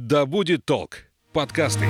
«Да 0.00 0.26
будет 0.26 0.64
толк» 0.64 0.98
подкасты. 1.32 1.86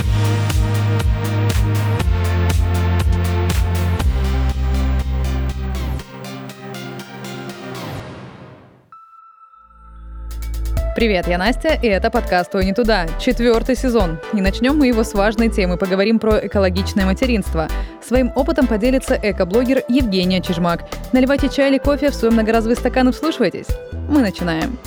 Привет, 10.96 11.28
я 11.28 11.36
Настя, 11.36 11.74
и 11.74 11.86
это 11.86 12.10
подкаст 12.10 12.54
«Ой, 12.54 12.64
не 12.64 12.72
туда», 12.72 13.06
четвертый 13.20 13.76
сезон. 13.76 14.18
И 14.32 14.40
начнем 14.40 14.78
мы 14.78 14.86
его 14.86 15.04
с 15.04 15.12
важной 15.12 15.50
темы, 15.50 15.76
поговорим 15.76 16.18
про 16.18 16.46
экологичное 16.46 17.04
материнство. 17.04 17.68
Своим 18.02 18.32
опытом 18.34 18.66
поделится 18.66 19.20
эко-блогер 19.22 19.82
Евгения 19.90 20.40
Чижмак. 20.40 20.88
Наливайте 21.12 21.50
чай 21.50 21.68
или 21.68 21.76
кофе 21.76 22.08
в 22.08 22.14
свой 22.14 22.30
многоразовый 22.30 22.76
стакан 22.76 23.10
и 23.10 23.12
вслушивайтесь. 23.12 23.68
Мы 24.08 24.22
начинаем. 24.22 24.78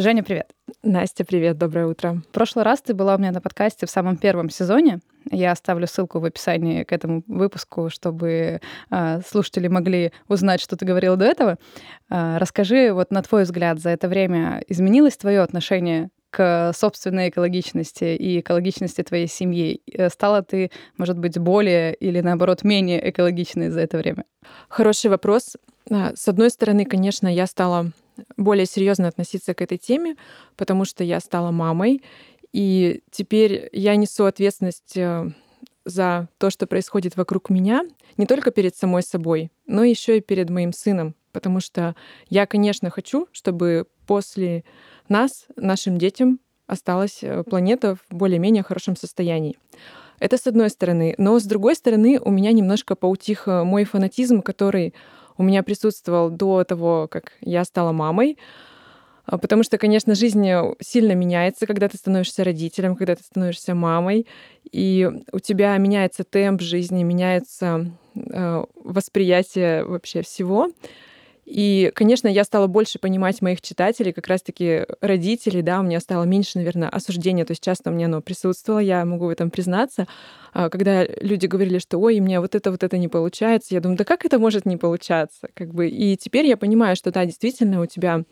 Женя, 0.00 0.22
привет. 0.22 0.52
Настя, 0.84 1.24
привет, 1.24 1.58
доброе 1.58 1.86
утро. 1.88 2.22
В 2.28 2.32
прошлый 2.32 2.64
раз 2.64 2.80
ты 2.80 2.94
была 2.94 3.16
у 3.16 3.18
меня 3.18 3.32
на 3.32 3.40
подкасте 3.40 3.84
в 3.84 3.90
самом 3.90 4.16
первом 4.16 4.48
сезоне. 4.48 5.00
Я 5.28 5.50
оставлю 5.50 5.88
ссылку 5.88 6.20
в 6.20 6.24
описании 6.24 6.84
к 6.84 6.92
этому 6.92 7.24
выпуску, 7.26 7.90
чтобы 7.90 8.60
э, 8.92 9.20
слушатели 9.26 9.66
могли 9.66 10.12
узнать, 10.28 10.60
что 10.60 10.76
ты 10.76 10.86
говорила 10.86 11.16
до 11.16 11.24
этого. 11.24 11.56
Э, 12.10 12.38
расскажи, 12.38 12.92
вот 12.92 13.10
на 13.10 13.22
твой 13.22 13.42
взгляд, 13.42 13.80
за 13.80 13.90
это 13.90 14.06
время 14.06 14.62
изменилось 14.68 15.16
твое 15.16 15.40
отношение 15.40 16.10
к 16.30 16.72
собственной 16.76 17.30
экологичности 17.30 18.14
и 18.14 18.38
экологичности 18.38 19.02
твоей 19.02 19.26
семьи? 19.26 19.82
Э, 19.92 20.10
стала 20.10 20.44
ты, 20.44 20.70
может 20.96 21.18
быть, 21.18 21.36
более 21.40 21.92
или, 21.92 22.20
наоборот, 22.20 22.62
менее 22.62 23.10
экологичной 23.10 23.70
за 23.70 23.80
это 23.80 23.98
время? 23.98 24.26
Хороший 24.68 25.10
вопрос. 25.10 25.56
С 25.90 26.28
одной 26.28 26.50
стороны, 26.50 26.84
конечно, 26.84 27.26
я 27.26 27.48
стала 27.48 27.90
более 28.36 28.66
серьезно 28.66 29.08
относиться 29.08 29.54
к 29.54 29.62
этой 29.62 29.78
теме, 29.78 30.16
потому 30.56 30.84
что 30.84 31.04
я 31.04 31.20
стала 31.20 31.50
мамой, 31.50 32.02
и 32.52 33.02
теперь 33.10 33.68
я 33.72 33.96
несу 33.96 34.24
ответственность 34.24 34.96
э, 34.96 35.30
за 35.84 36.28
то, 36.38 36.50
что 36.50 36.66
происходит 36.66 37.16
вокруг 37.16 37.50
меня, 37.50 37.82
не 38.16 38.26
только 38.26 38.50
перед 38.50 38.74
самой 38.76 39.02
собой, 39.02 39.50
но 39.66 39.84
еще 39.84 40.18
и 40.18 40.22
перед 40.22 40.50
моим 40.50 40.72
сыном, 40.72 41.14
потому 41.32 41.60
что 41.60 41.94
я, 42.28 42.46
конечно, 42.46 42.90
хочу, 42.90 43.28
чтобы 43.32 43.86
после 44.06 44.64
нас, 45.08 45.46
нашим 45.56 45.98
детям, 45.98 46.40
осталась 46.66 47.18
э, 47.22 47.42
планета 47.44 47.96
в 47.96 48.14
более-менее 48.14 48.62
хорошем 48.62 48.96
состоянии. 48.96 49.58
Это 50.20 50.36
с 50.36 50.46
одной 50.46 50.70
стороны. 50.70 51.14
Но 51.18 51.38
с 51.38 51.44
другой 51.44 51.76
стороны, 51.76 52.20
у 52.20 52.30
меня 52.30 52.52
немножко 52.52 52.94
поутих 52.94 53.48
э, 53.48 53.62
мой 53.62 53.84
фанатизм, 53.84 54.42
который 54.42 54.94
у 55.38 55.42
меня 55.42 55.62
присутствовал 55.62 56.30
до 56.30 56.64
того, 56.64 57.08
как 57.08 57.32
я 57.40 57.64
стала 57.64 57.92
мамой. 57.92 58.36
А, 59.24 59.38
потому 59.38 59.62
что, 59.62 59.78
конечно, 59.78 60.14
жизнь 60.14 60.46
э, 60.48 60.74
сильно 60.80 61.12
меняется, 61.12 61.66
когда 61.66 61.88
ты 61.88 61.96
становишься 61.96 62.44
родителем, 62.44 62.96
когда 62.96 63.14
ты 63.14 63.22
становишься 63.22 63.74
мамой, 63.74 64.26
и 64.70 65.08
у 65.32 65.38
тебя 65.38 65.76
меняется 65.76 66.24
темп 66.24 66.62
жизни, 66.62 67.02
меняется 67.02 67.92
э, 68.14 68.64
восприятие 68.74 69.84
вообще 69.84 70.22
всего. 70.22 70.70
И, 71.50 71.90
конечно, 71.94 72.28
я 72.28 72.44
стала 72.44 72.66
больше 72.66 72.98
понимать 72.98 73.40
моих 73.40 73.62
читателей, 73.62 74.12
как 74.12 74.26
раз-таки 74.26 74.84
родителей, 75.00 75.62
да, 75.62 75.80
у 75.80 75.82
меня 75.82 75.98
стало 75.98 76.24
меньше, 76.24 76.58
наверное, 76.58 76.90
осуждения, 76.90 77.46
то 77.46 77.52
есть 77.52 77.64
часто 77.64 77.88
у 77.88 77.94
меня 77.94 78.04
оно 78.04 78.20
присутствовало, 78.20 78.80
я 78.80 79.02
могу 79.06 79.26
в 79.26 79.30
этом 79.30 79.50
признаться. 79.50 80.06
А, 80.52 80.68
когда 80.68 81.06
люди 81.06 81.46
говорили, 81.46 81.78
что 81.78 81.96
ой, 81.96 82.20
мне 82.20 82.38
вот 82.40 82.54
это, 82.54 82.70
вот 82.70 82.82
это 82.82 82.98
не 82.98 83.08
получается, 83.08 83.74
я 83.74 83.80
думаю, 83.80 83.96
да 83.96 84.04
как 84.04 84.26
это 84.26 84.38
может 84.38 84.66
не 84.66 84.76
получаться? 84.76 85.48
Как 85.54 85.72
бы, 85.72 85.88
и 85.88 86.18
теперь 86.18 86.44
я 86.44 86.58
понимаю, 86.58 86.96
что 86.96 87.10
да, 87.12 87.24
действительно, 87.24 87.80
у 87.80 87.86
тебя 87.86 88.24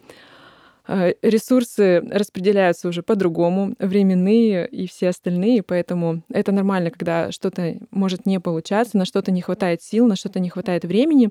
а, 0.86 1.14
ресурсы 1.22 2.02
распределяются 2.10 2.86
уже 2.86 3.02
по-другому, 3.02 3.76
временные 3.78 4.68
и 4.68 4.86
все 4.86 5.08
остальные, 5.08 5.62
поэтому 5.62 6.22
это 6.28 6.52
нормально, 6.52 6.90
когда 6.90 7.32
что-то 7.32 7.78
может 7.90 8.26
не 8.26 8.40
получаться, 8.40 8.98
на 8.98 9.06
что-то 9.06 9.32
не 9.32 9.40
хватает 9.40 9.80
сил, 9.80 10.06
на 10.06 10.16
что-то 10.16 10.38
не 10.38 10.50
хватает 10.50 10.84
времени. 10.84 11.30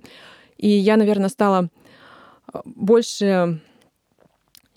И 0.57 0.69
я, 0.69 0.95
наверное, 0.97 1.29
стала 1.29 1.65
э, 1.65 1.84
больше 2.63 3.61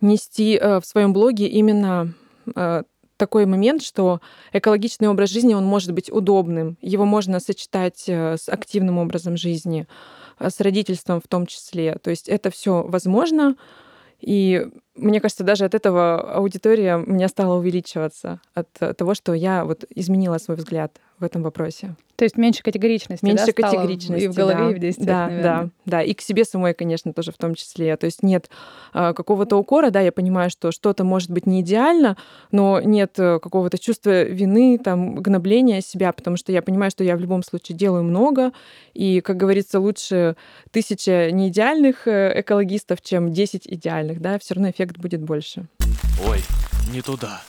нести 0.01 0.56
э, 0.56 0.81
в 0.81 0.87
своем 0.87 1.12
блоге 1.12 1.47
именно 1.47 2.15
э, 2.55 2.83
такой 3.17 3.47
момент, 3.47 3.83
что 3.83 4.21
экологичный 4.53 5.09
образ 5.09 5.31
жизни, 5.31 5.55
он 5.55 5.65
может 5.65 5.93
быть 5.93 6.11
удобным. 6.11 6.79
Его 6.81 7.05
можно 7.05 7.41
сочетать 7.41 8.09
с 8.09 8.49
активным 8.49 8.99
образом 8.99 9.37
жизни, 9.37 9.89
с 10.39 10.61
родительством 10.61 11.21
в 11.21 11.27
том 11.27 11.47
числе. 11.47 11.97
То 11.97 12.11
есть 12.11 12.29
это 12.29 12.51
все 12.51 12.84
возможно. 12.87 13.56
И 14.21 14.69
мне 14.98 15.20
кажется, 15.20 15.44
даже 15.44 15.64
от 15.64 15.75
этого 15.75 16.34
аудитория 16.34 16.97
у 16.97 17.10
меня 17.10 17.28
стала 17.28 17.56
увеличиваться, 17.59 18.41
от 18.54 18.70
того, 18.97 19.14
что 19.14 19.32
я 19.34 19.64
вот 19.64 19.84
изменила 19.94 20.38
свой 20.38 20.56
взгляд 20.56 21.00
в 21.19 21.25
этом 21.25 21.42
вопросе. 21.42 21.97
То 22.16 22.25
есть 22.25 22.36
меньше 22.36 22.64
категоричности, 22.64 23.25
меньше 23.25 23.47
да, 23.47 23.53
категоричности, 23.53 24.25
и 24.25 24.28
в 24.28 24.34
голове, 24.34 24.58
да. 24.58 24.70
и 24.70 24.75
в 24.75 24.78
действиях, 24.81 25.06
да, 25.06 25.26
наверное. 25.26 25.42
да, 25.42 25.70
да, 25.84 26.03
и 26.03 26.14
к 26.14 26.20
себе 26.20 26.44
самой, 26.44 26.75
конечно, 26.75 27.12
тоже 27.12 27.31
в 27.31 27.37
том 27.37 27.54
числе. 27.54 27.97
То 27.97 28.06
есть 28.06 28.25
нет 28.25 28.50
э, 28.92 29.12
какого-то 29.14 29.56
укора, 29.56 29.91
да, 29.91 30.00
я 30.00 30.10
понимаю, 30.10 30.50
что 30.50 30.72
что-то 30.72 31.04
может 31.04 31.31
быть 31.31 31.47
не 31.47 31.60
идеально, 31.60 32.16
но 32.50 32.81
нет 32.81 33.14
э, 33.19 33.38
какого-то 33.38 33.78
чувства 33.78 34.25
вины, 34.25 34.81
там, 34.82 35.14
гнобления 35.14 35.81
себя, 35.81 36.12
потому 36.12 36.37
что 36.37 36.50
я 36.50 36.60
понимаю, 36.60 36.91
что 36.91 37.04
я 37.04 37.16
в 37.16 37.20
любом 37.20 37.44
случае 37.44 37.78
делаю 37.78 38.03
много, 38.03 38.53
и, 38.94 39.20
как 39.20 39.37
говорится, 39.37 39.78
лучше 39.78 40.34
тысяча 40.72 41.31
неидеальных 41.31 42.08
э, 42.08 42.41
экологистов, 42.41 43.00
чем 43.00 43.32
десять 43.32 43.69
идеальных, 43.69 44.20
да, 44.20 44.41
все 44.41 44.54
равно 44.54 44.70
эффект 44.70 44.88
будет 44.97 45.21
больше. 45.21 45.66
Ой, 46.25 46.41
не 46.93 47.03
туда. 47.03 47.43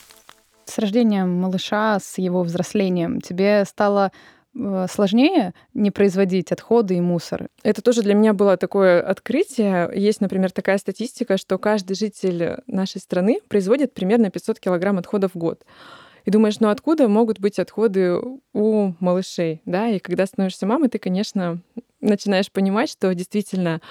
С 0.66 0.78
рождением 0.78 1.30
малыша, 1.42 2.00
с 2.00 2.18
его 2.18 2.44
взрослением 2.44 3.22
тебе 3.22 3.64
стало 3.66 4.12
э, 4.56 4.86
сложнее 4.92 5.54
не 5.74 5.90
производить 5.90 6.52
отходы 6.52 6.96
и 6.96 7.02
мусор? 7.02 7.48
Это 7.64 7.82
тоже 7.82 8.04
для 8.04 8.14
меня 8.14 8.34
было 8.34 8.58
такое 8.58 9.02
открытие. 9.02 9.90
Есть, 9.96 10.22
например, 10.22 10.52
такая 10.52 10.78
статистика, 10.78 11.38
что 11.38 11.58
каждый 11.58 11.96
житель 11.96 12.58
нашей 12.68 13.00
страны 13.00 13.40
производит 13.48 13.94
примерно 13.94 14.30
500 14.30 14.60
килограмм 14.60 15.00
отходов 15.00 15.32
в 15.34 15.38
год. 15.38 15.64
И 16.26 16.32
думаешь, 16.32 16.60
ну 16.60 16.70
откуда 16.70 17.08
могут 17.08 17.40
быть 17.40 17.58
отходы 17.58 18.20
у 18.54 18.94
малышей? 19.00 19.62
Да? 19.66 19.88
И 19.88 20.00
когда 20.00 20.28
становишься 20.28 20.68
мамой, 20.68 20.90
ты, 20.90 21.00
конечно, 21.00 21.62
начинаешь 22.02 22.52
понимать, 22.52 22.92
что 22.92 23.14
действительно 23.16 23.82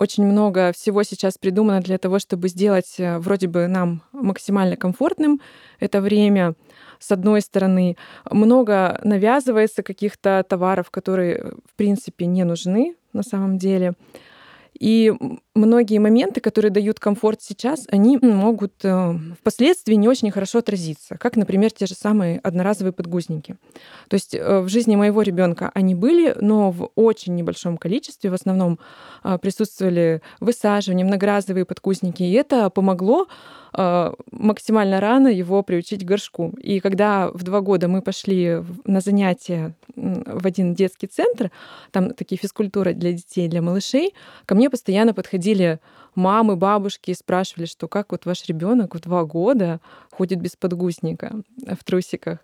очень 0.00 0.24
много 0.24 0.72
всего 0.72 1.02
сейчас 1.02 1.36
придумано 1.36 1.80
для 1.80 1.98
того, 1.98 2.18
чтобы 2.18 2.48
сделать 2.48 2.94
э, 2.98 3.18
вроде 3.18 3.48
бы 3.48 3.66
нам 3.66 4.02
максимально 4.12 4.76
комфортным 4.76 5.40
это 5.78 6.00
время. 6.00 6.54
С 6.98 7.12
одной 7.12 7.42
стороны, 7.42 7.96
много 8.30 8.98
навязывается 9.04 9.82
каких-то 9.82 10.42
товаров, 10.48 10.90
которые, 10.90 11.52
в 11.66 11.76
принципе, 11.76 12.24
не 12.24 12.44
нужны 12.44 12.96
на 13.12 13.22
самом 13.22 13.58
деле. 13.58 13.92
И 14.78 15.12
многие 15.54 15.98
моменты, 15.98 16.40
которые 16.40 16.70
дают 16.70 17.00
комфорт 17.00 17.42
сейчас, 17.42 17.86
они 17.90 18.18
могут 18.18 18.72
э, 18.82 19.14
впоследствии 19.40 19.94
не 19.94 20.08
очень 20.08 20.30
хорошо 20.30 20.58
отразиться, 20.58 21.16
как, 21.18 21.36
например, 21.36 21.70
те 21.70 21.86
же 21.86 21.94
самые 21.94 22.38
одноразовые 22.38 22.92
подгузники. 22.92 23.56
То 24.08 24.14
есть 24.14 24.34
э, 24.34 24.60
в 24.60 24.68
жизни 24.68 24.96
моего 24.96 25.22
ребенка 25.22 25.70
они 25.74 25.94
были, 25.94 26.34
но 26.40 26.70
в 26.70 26.90
очень 26.94 27.34
небольшом 27.34 27.76
количестве, 27.76 28.30
в 28.30 28.34
основном 28.34 28.78
э, 29.22 29.38
присутствовали 29.38 30.22
высаживания, 30.40 31.04
многоразовые 31.04 31.64
подгузники, 31.64 32.22
и 32.22 32.32
это 32.32 32.70
помогло 32.70 33.26
максимально 34.32 34.98
рано 34.98 35.28
его 35.28 35.62
приучить 35.62 36.02
к 36.02 36.04
горшку. 36.04 36.52
И 36.60 36.80
когда 36.80 37.30
в 37.32 37.44
два 37.44 37.60
года 37.60 37.86
мы 37.86 38.02
пошли 38.02 38.64
на 38.84 39.00
занятия 39.00 39.76
в 39.94 40.44
один 40.44 40.74
детский 40.74 41.06
центр, 41.06 41.52
там 41.92 42.12
такие 42.14 42.36
физкультуры 42.36 42.94
для 42.94 43.12
детей, 43.12 43.46
для 43.46 43.62
малышей, 43.62 44.14
ко 44.44 44.56
мне 44.56 44.59
постоянно 44.68 45.14
подходили 45.14 45.80
мамы, 46.14 46.56
бабушки 46.56 47.12
и 47.12 47.14
спрашивали, 47.14 47.66
что 47.66 47.88
как 47.88 48.12
вот 48.12 48.26
ваш 48.26 48.46
ребенок 48.46 48.94
в 48.94 49.00
два 49.00 49.24
года 49.24 49.80
ходит 50.10 50.40
без 50.40 50.56
подгузника 50.56 51.42
в 51.56 51.84
трусиках. 51.84 52.40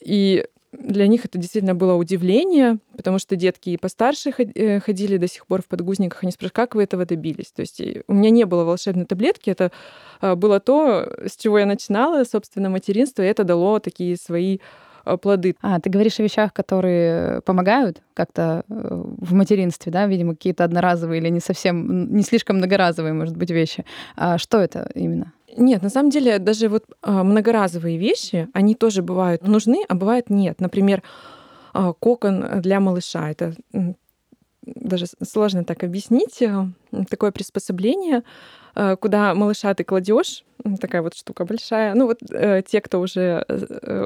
И 0.00 0.46
для 0.72 1.06
них 1.06 1.24
это 1.24 1.36
действительно 1.36 1.74
было 1.74 1.94
удивление, 1.94 2.78
потому 2.96 3.18
что 3.18 3.36
детки 3.36 3.70
и 3.70 3.76
постарше 3.76 4.30
э, 4.30 4.80
ходили 4.80 5.16
до 5.16 5.28
сих 5.28 5.46
пор 5.46 5.62
в 5.62 5.66
подгузниках. 5.66 6.22
Они 6.22 6.32
спрашивают, 6.32 6.54
как 6.54 6.74
вы 6.74 6.84
этого 6.84 7.04
добились? 7.04 7.52
То 7.52 7.60
есть 7.60 7.82
у 8.06 8.12
меня 8.14 8.30
не 8.30 8.44
было 8.44 8.64
волшебной 8.64 9.04
таблетки, 9.04 9.50
это 9.50 9.72
а, 10.20 10.36
было 10.36 10.60
то, 10.60 11.12
с 11.26 11.36
чего 11.36 11.58
я 11.58 11.66
начинала, 11.66 12.24
собственно, 12.24 12.70
материнство, 12.70 13.22
и 13.22 13.26
это 13.26 13.44
дало 13.44 13.80
такие 13.80 14.16
свои 14.16 14.58
Э, 14.58 14.62
плоды. 15.20 15.56
А, 15.62 15.80
ты 15.80 15.90
говоришь 15.90 16.20
о 16.20 16.22
вещах, 16.22 16.52
которые 16.52 17.40
помогают 17.42 18.02
как-то 18.14 18.64
э, 18.68 19.02
в 19.18 19.34
материнстве, 19.34 19.92
да, 19.92 20.06
видимо, 20.06 20.34
какие-то 20.34 20.64
одноразовые 20.64 21.20
или 21.20 21.28
не 21.28 21.40
совсем, 21.40 22.14
не 22.14 22.22
слишком 22.22 22.56
многоразовые, 22.56 23.12
может 23.12 23.36
быть, 23.36 23.50
вещи. 23.50 23.84
А 24.16 24.38
что 24.38 24.58
это 24.58 24.90
именно? 24.94 25.32
Нет, 25.56 25.82
на 25.82 25.90
самом 25.90 26.10
деле 26.10 26.38
даже 26.38 26.68
вот 26.68 26.84
а, 27.02 27.24
многоразовые 27.24 27.98
вещи, 27.98 28.48
они 28.52 28.74
тоже 28.74 29.02
бывают 29.02 29.46
нужны, 29.46 29.84
а 29.88 29.94
бывают 29.94 30.30
нет. 30.30 30.60
Например, 30.60 31.02
а, 31.72 31.92
кокон 31.92 32.60
для 32.60 32.80
малыша. 32.80 33.30
Это 33.30 33.54
даже 34.74 35.06
сложно 35.22 35.64
так 35.64 35.82
объяснить, 35.84 36.42
э, 36.42 36.66
такое 37.08 37.32
приспособление, 37.32 38.22
э, 38.74 38.96
куда 38.96 39.34
малыша 39.34 39.74
ты 39.74 39.84
кладешь, 39.84 40.44
такая 40.80 41.02
вот 41.02 41.14
штука 41.14 41.44
большая. 41.44 41.94
Ну 41.94 42.06
вот 42.06 42.18
э, 42.30 42.62
те, 42.66 42.80
кто 42.80 43.00
уже 43.00 43.44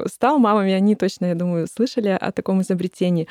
стал 0.07 0.39
мамами, 0.39 0.73
они 0.73 0.95
точно, 0.95 1.27
я 1.27 1.35
думаю, 1.35 1.67
слышали 1.67 2.09
о 2.09 2.31
таком 2.31 2.61
изобретении. 2.61 3.27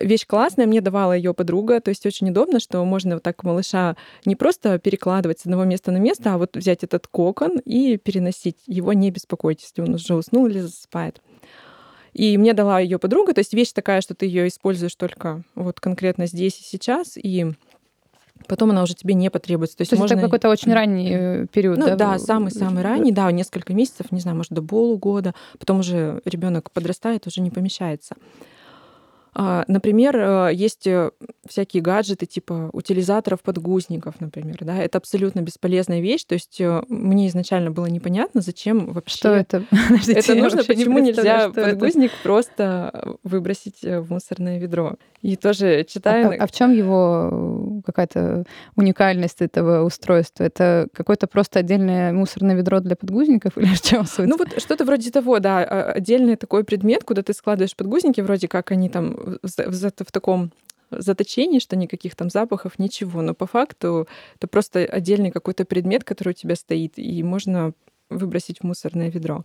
Вещь 0.00 0.26
классная, 0.26 0.66
мне 0.66 0.80
давала 0.80 1.14
ее 1.14 1.32
подруга, 1.32 1.80
то 1.80 1.88
есть 1.88 2.04
очень 2.04 2.30
удобно, 2.30 2.60
что 2.60 2.84
можно 2.84 3.14
вот 3.14 3.22
так 3.22 3.42
малыша 3.42 3.96
не 4.24 4.36
просто 4.36 4.78
перекладывать 4.78 5.40
с 5.40 5.46
одного 5.46 5.64
места 5.64 5.90
на 5.90 5.98
место, 5.98 6.34
а 6.34 6.38
вот 6.38 6.56
взять 6.56 6.84
этот 6.84 7.06
кокон 7.06 7.58
и 7.58 7.96
переносить. 7.96 8.58
Его 8.66 8.92
не 8.92 9.10
беспокойтесь, 9.10 9.72
если 9.76 9.82
он 9.88 9.94
уже 9.94 10.14
уснул 10.14 10.46
или 10.46 10.60
засыпает. 10.60 11.22
И 12.18 12.36
мне 12.36 12.52
дала 12.52 12.80
ее 12.80 12.98
подруга, 12.98 13.32
то 13.32 13.38
есть 13.38 13.54
вещь 13.54 13.72
такая, 13.72 14.00
что 14.00 14.12
ты 14.12 14.26
ее 14.26 14.48
используешь 14.48 14.96
только 14.96 15.42
вот 15.54 15.78
конкретно 15.78 16.26
здесь 16.26 16.58
и 16.58 16.64
сейчас, 16.64 17.16
и 17.16 17.52
потом 18.48 18.70
она 18.70 18.82
уже 18.82 18.94
тебе 18.94 19.14
не 19.14 19.30
потребуется. 19.30 19.76
То 19.76 19.82
есть, 19.82 19.90
то 19.90 19.94
есть 19.94 20.00
можно... 20.00 20.14
это 20.14 20.22
какой-то 20.22 20.48
очень 20.48 20.74
ранний 20.74 21.10
э, 21.12 21.46
период, 21.52 21.78
ну, 21.78 21.86
да? 21.86 21.94
Да, 21.94 22.18
самый-самый 22.18 22.82
ранний, 22.82 23.12
да, 23.12 23.30
несколько 23.30 23.72
месяцев, 23.72 24.10
не 24.10 24.18
знаю, 24.18 24.36
может, 24.36 24.50
до 24.50 24.62
полугода. 24.62 25.32
Потом 25.60 25.78
уже 25.78 26.20
ребенок 26.24 26.72
подрастает, 26.72 27.24
уже 27.28 27.40
не 27.40 27.52
помещается. 27.52 28.16
А, 29.34 29.64
например, 29.68 30.16
э, 30.16 30.50
есть 30.54 30.86
э, 30.86 31.10
всякие 31.46 31.82
гаджеты 31.82 32.26
типа 32.26 32.70
утилизаторов 32.72 33.40
подгузников, 33.42 34.20
например. 34.20 34.58
Да? 34.60 34.76
Это 34.76 34.98
абсолютно 34.98 35.40
бесполезная 35.40 36.00
вещь. 36.00 36.24
То 36.24 36.34
есть 36.34 36.60
э, 36.60 36.82
мне 36.88 37.28
изначально 37.28 37.70
было 37.70 37.86
непонятно, 37.86 38.40
зачем 38.40 38.92
вообще... 38.92 39.16
Что 39.16 39.34
это? 39.34 39.64
это 40.08 40.34
нужно, 40.34 40.64
почему 40.64 40.98
не 40.98 41.12
нельзя 41.12 41.50
подгузник 41.50 42.10
это? 42.12 42.22
просто 42.22 43.16
выбросить 43.22 43.82
в 43.82 44.10
мусорное 44.10 44.58
ведро. 44.58 44.96
И 45.22 45.36
тоже 45.36 45.84
читаю... 45.84 46.30
А, 46.30 46.34
а, 46.34 46.44
а 46.44 46.46
в 46.46 46.52
чем 46.52 46.72
его 46.72 47.82
какая-то 47.84 48.44
уникальность 48.76 49.42
этого 49.42 49.84
устройства? 49.84 50.44
Это 50.44 50.88
какое-то 50.92 51.26
просто 51.26 51.58
отдельное 51.58 52.12
мусорное 52.12 52.54
ведро 52.54 52.80
для 52.80 52.94
подгузников 52.94 53.58
или 53.58 53.66
в 53.74 53.80
чем 53.80 54.06
суть? 54.06 54.28
Ну 54.28 54.36
вот 54.36 54.60
что-то 54.60 54.84
вроде 54.84 55.10
того, 55.10 55.38
да. 55.40 55.64
А, 55.64 55.92
отдельный 55.92 56.36
такой 56.36 56.64
предмет, 56.64 57.04
куда 57.04 57.22
ты 57.22 57.32
складываешь 57.32 57.74
подгузники, 57.74 58.20
вроде 58.20 58.48
как 58.48 58.70
они 58.70 58.88
там 58.88 59.17
в, 59.18 59.48
в, 59.48 59.92
в 60.04 60.12
таком 60.12 60.52
заточении, 60.90 61.58
что 61.58 61.76
никаких 61.76 62.16
там 62.16 62.30
запахов, 62.30 62.78
ничего. 62.78 63.22
Но 63.22 63.34
по 63.34 63.46
факту 63.46 64.08
это 64.36 64.46
просто 64.48 64.80
отдельный 64.80 65.30
какой-то 65.30 65.64
предмет, 65.64 66.04
который 66.04 66.30
у 66.30 66.34
тебя 66.34 66.56
стоит, 66.56 66.94
и 66.96 67.22
можно 67.22 67.72
выбросить 68.08 68.60
в 68.60 68.64
мусорное 68.64 69.10
ведро. 69.10 69.44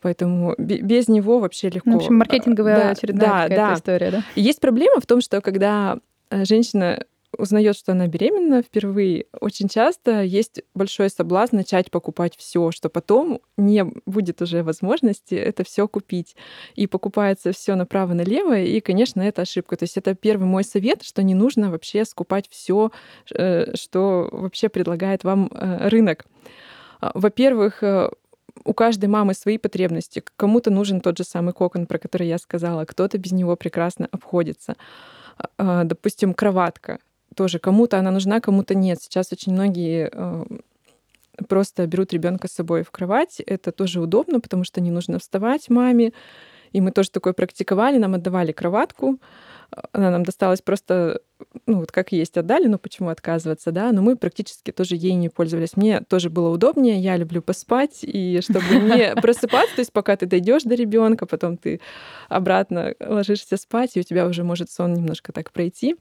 Поэтому 0.00 0.54
без 0.58 1.08
него 1.08 1.38
вообще 1.38 1.70
легко. 1.70 1.88
Ну, 1.88 1.98
в 1.98 2.02
общем, 2.02 2.16
маркетинговая 2.16 2.76
да, 2.76 2.90
очередная 2.90 3.28
да, 3.28 3.42
какая-то 3.42 3.54
да. 3.54 3.74
история, 3.74 4.10
да? 4.10 4.24
Есть 4.34 4.60
проблема 4.60 5.00
в 5.00 5.06
том, 5.06 5.20
что 5.20 5.40
когда 5.40 5.98
э, 6.30 6.44
женщина 6.44 7.04
узнает, 7.38 7.76
что 7.76 7.92
она 7.92 8.06
беременна 8.06 8.62
впервые, 8.62 9.26
очень 9.40 9.68
часто 9.68 10.22
есть 10.22 10.62
большой 10.74 11.10
соблазн 11.10 11.56
начать 11.56 11.90
покупать 11.90 12.36
все, 12.36 12.70
что 12.70 12.88
потом 12.88 13.40
не 13.56 13.84
будет 14.06 14.42
уже 14.42 14.62
возможности 14.62 15.34
это 15.34 15.64
все 15.64 15.88
купить. 15.88 16.36
И 16.74 16.86
покупается 16.86 17.52
все 17.52 17.74
направо-налево, 17.74 18.58
и, 18.58 18.80
конечно, 18.80 19.20
это 19.22 19.42
ошибка. 19.42 19.76
То 19.76 19.84
есть 19.84 19.96
это 19.96 20.14
первый 20.14 20.44
мой 20.44 20.64
совет, 20.64 21.02
что 21.02 21.22
не 21.22 21.34
нужно 21.34 21.70
вообще 21.70 22.04
скупать 22.04 22.48
все, 22.48 22.90
э, 23.34 23.74
что 23.76 24.28
вообще 24.32 24.68
предлагает 24.68 25.24
вам 25.24 25.50
э, 25.52 25.88
рынок. 25.88 26.26
А, 27.00 27.12
во-первых, 27.14 27.82
э, 27.82 28.10
у 28.64 28.74
каждой 28.74 29.06
мамы 29.06 29.34
свои 29.34 29.58
потребности. 29.58 30.22
Кому-то 30.36 30.70
нужен 30.70 31.00
тот 31.00 31.18
же 31.18 31.24
самый 31.24 31.54
кокон, 31.54 31.86
про 31.86 31.98
который 31.98 32.28
я 32.28 32.38
сказала, 32.38 32.84
кто-то 32.84 33.18
без 33.18 33.32
него 33.32 33.56
прекрасно 33.56 34.08
обходится. 34.10 34.76
А, 35.58 35.84
допустим, 35.84 36.34
кроватка 36.34 36.98
тоже 37.34 37.58
кому-то 37.58 37.98
она 37.98 38.10
нужна, 38.10 38.40
кому-то 38.40 38.74
нет. 38.74 38.98
Сейчас 39.00 39.32
очень 39.32 39.52
многие 39.52 40.10
э, 40.12 40.44
просто 41.48 41.86
берут 41.86 42.12
ребенка 42.12 42.48
с 42.48 42.52
собой 42.52 42.82
в 42.82 42.90
кровать. 42.90 43.40
Это 43.40 43.72
тоже 43.72 44.00
удобно, 44.00 44.40
потому 44.40 44.64
что 44.64 44.80
не 44.80 44.90
нужно 44.90 45.18
вставать 45.18 45.70
маме. 45.70 46.12
И 46.72 46.80
мы 46.80 46.90
тоже 46.90 47.10
такое 47.10 47.32
практиковали, 47.32 47.98
нам 47.98 48.14
отдавали 48.14 48.52
кроватку, 48.52 49.18
она 49.92 50.10
нам 50.10 50.22
досталась 50.24 50.60
просто, 50.60 51.20
ну 51.66 51.80
вот 51.80 51.92
как 51.92 52.12
есть 52.12 52.36
отдали, 52.36 52.66
но 52.66 52.78
почему 52.78 53.08
отказываться, 53.08 53.72
да, 53.72 53.92
но 53.92 54.02
мы 54.02 54.16
практически 54.16 54.70
тоже 54.70 54.96
ей 54.96 55.14
не 55.14 55.28
пользовались. 55.28 55.76
Мне 55.76 56.00
тоже 56.00 56.30
было 56.30 56.48
удобнее, 56.48 56.98
я 56.98 57.16
люблю 57.16 57.42
поспать, 57.42 58.00
и 58.02 58.40
чтобы 58.42 58.66
не 58.76 59.14
просыпаться, 59.20 59.76
то 59.76 59.80
есть 59.80 59.92
пока 59.92 60.16
ты 60.16 60.26
дойдешь 60.26 60.62
до 60.62 60.74
ребенка, 60.74 61.26
потом 61.26 61.56
ты 61.56 61.80
обратно 62.28 62.94
ложишься 63.00 63.56
спать, 63.56 63.92
и 63.96 64.00
у 64.00 64.02
тебя 64.02 64.26
уже 64.26 64.44
может 64.44 64.70
сон 64.70 64.94
немножко 64.94 65.32
так 65.32 65.52
пройти. 65.52 65.96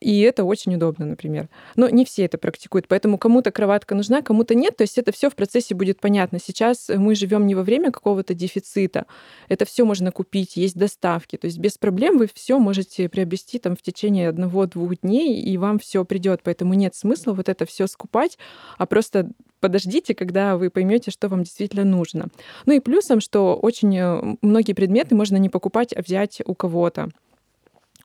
И 0.00 0.20
это 0.20 0.44
очень 0.44 0.74
удобно, 0.74 1.06
например. 1.06 1.48
Но 1.74 1.88
не 1.88 2.04
все 2.04 2.24
это 2.24 2.38
практикуют, 2.38 2.88
поэтому 2.88 3.18
кому-то 3.18 3.50
кроватка 3.50 3.94
нужна, 3.94 4.22
кому-то 4.22 4.54
нет. 4.54 4.76
То 4.76 4.82
есть 4.82 4.98
это 4.98 5.12
все 5.12 5.30
в 5.30 5.34
процессе 5.34 5.74
будет 5.74 6.00
понятно. 6.00 6.38
Сейчас 6.38 6.90
мы 6.94 7.14
живем 7.14 7.46
не 7.46 7.54
во 7.54 7.62
время 7.62 7.90
какого-то 7.90 8.34
дефицита. 8.34 9.06
Это 9.48 9.64
все 9.64 9.84
можно 9.84 10.12
купить, 10.12 10.56
есть 10.56 10.76
доставки. 10.76 11.36
То 11.36 11.46
есть 11.46 11.58
без 11.58 11.78
проблем 11.78 12.18
вы 12.18 12.28
все 12.32 12.58
можете 12.58 12.95
приобрести 13.08 13.58
там 13.58 13.76
в 13.76 13.82
течение 13.82 14.28
одного-двух 14.28 15.00
дней, 15.00 15.40
и 15.40 15.56
вам 15.58 15.78
все 15.78 16.04
придет. 16.04 16.40
Поэтому 16.42 16.74
нет 16.74 16.94
смысла 16.94 17.32
вот 17.32 17.48
это 17.48 17.66
все 17.66 17.86
скупать, 17.86 18.38
а 18.78 18.86
просто 18.86 19.30
подождите, 19.60 20.14
когда 20.14 20.56
вы 20.56 20.70
поймете, 20.70 21.10
что 21.10 21.28
вам 21.28 21.42
действительно 21.44 21.84
нужно. 21.84 22.28
Ну 22.66 22.72
и 22.72 22.80
плюсом, 22.80 23.20
что 23.20 23.56
очень 23.56 23.96
э, 23.96 24.36
многие 24.42 24.72
предметы 24.72 25.14
можно 25.14 25.36
не 25.36 25.48
покупать, 25.48 25.92
а 25.92 26.02
взять 26.02 26.42
у 26.44 26.54
кого-то 26.54 27.10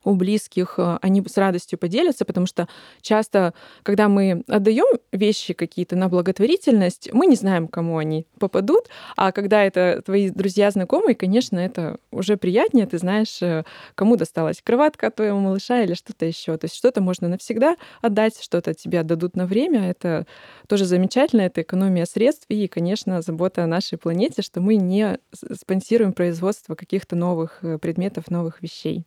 у 0.04 0.14
близких, 0.14 0.74
э, 0.78 0.98
они 1.00 1.22
с 1.26 1.36
радостью 1.36 1.78
поделятся, 1.78 2.24
потому 2.24 2.46
что 2.46 2.68
часто, 3.00 3.54
когда 3.82 4.08
мы 4.08 4.42
отдаем 4.48 4.98
вещи 5.12 5.54
какие-то 5.54 5.96
на 5.96 6.08
благотворительность, 6.08 7.10
мы 7.12 7.26
не 7.26 7.36
знаем, 7.36 7.68
кому 7.68 7.98
они 7.98 8.26
попадут, 8.38 8.88
а 9.16 9.32
когда 9.32 9.64
это 9.64 10.02
твои 10.04 10.30
друзья, 10.30 10.70
знакомые, 10.70 11.14
конечно, 11.14 11.58
это 11.58 11.98
уже 12.10 12.36
приятнее, 12.36 12.86
ты 12.86 12.98
знаешь, 12.98 13.40
э, 13.42 13.64
кому 13.94 14.16
досталась 14.16 14.60
кроватка 14.62 15.08
от 15.08 15.16
твоего 15.16 15.38
малыша 15.38 15.82
или 15.82 15.94
что-то 15.94 16.26
еще. 16.26 16.56
То 16.56 16.66
есть 16.66 16.76
что-то 16.76 17.00
можно 17.00 17.28
навсегда 17.28 17.76
отдать, 18.00 18.42
что-то 18.42 18.74
тебе 18.74 19.00
отдадут 19.00 19.36
на 19.36 19.46
время. 19.46 19.90
Это 19.90 20.26
тоже 20.68 20.84
замечательно, 20.84 21.42
это 21.42 21.62
экономия 21.62 22.06
средств 22.06 22.46
и, 22.48 22.66
конечно, 22.68 23.22
забота 23.22 23.64
о 23.64 23.66
нашей 23.66 23.98
планете, 23.98 24.42
что 24.42 24.60
мы 24.60 24.76
не 24.76 25.18
спонсируем 25.52 26.12
производство 26.12 26.74
каких-то 26.74 27.16
новых 27.16 27.58
э, 27.62 27.78
предметов, 27.78 28.30
новых 28.30 28.62
вещей. 28.62 29.04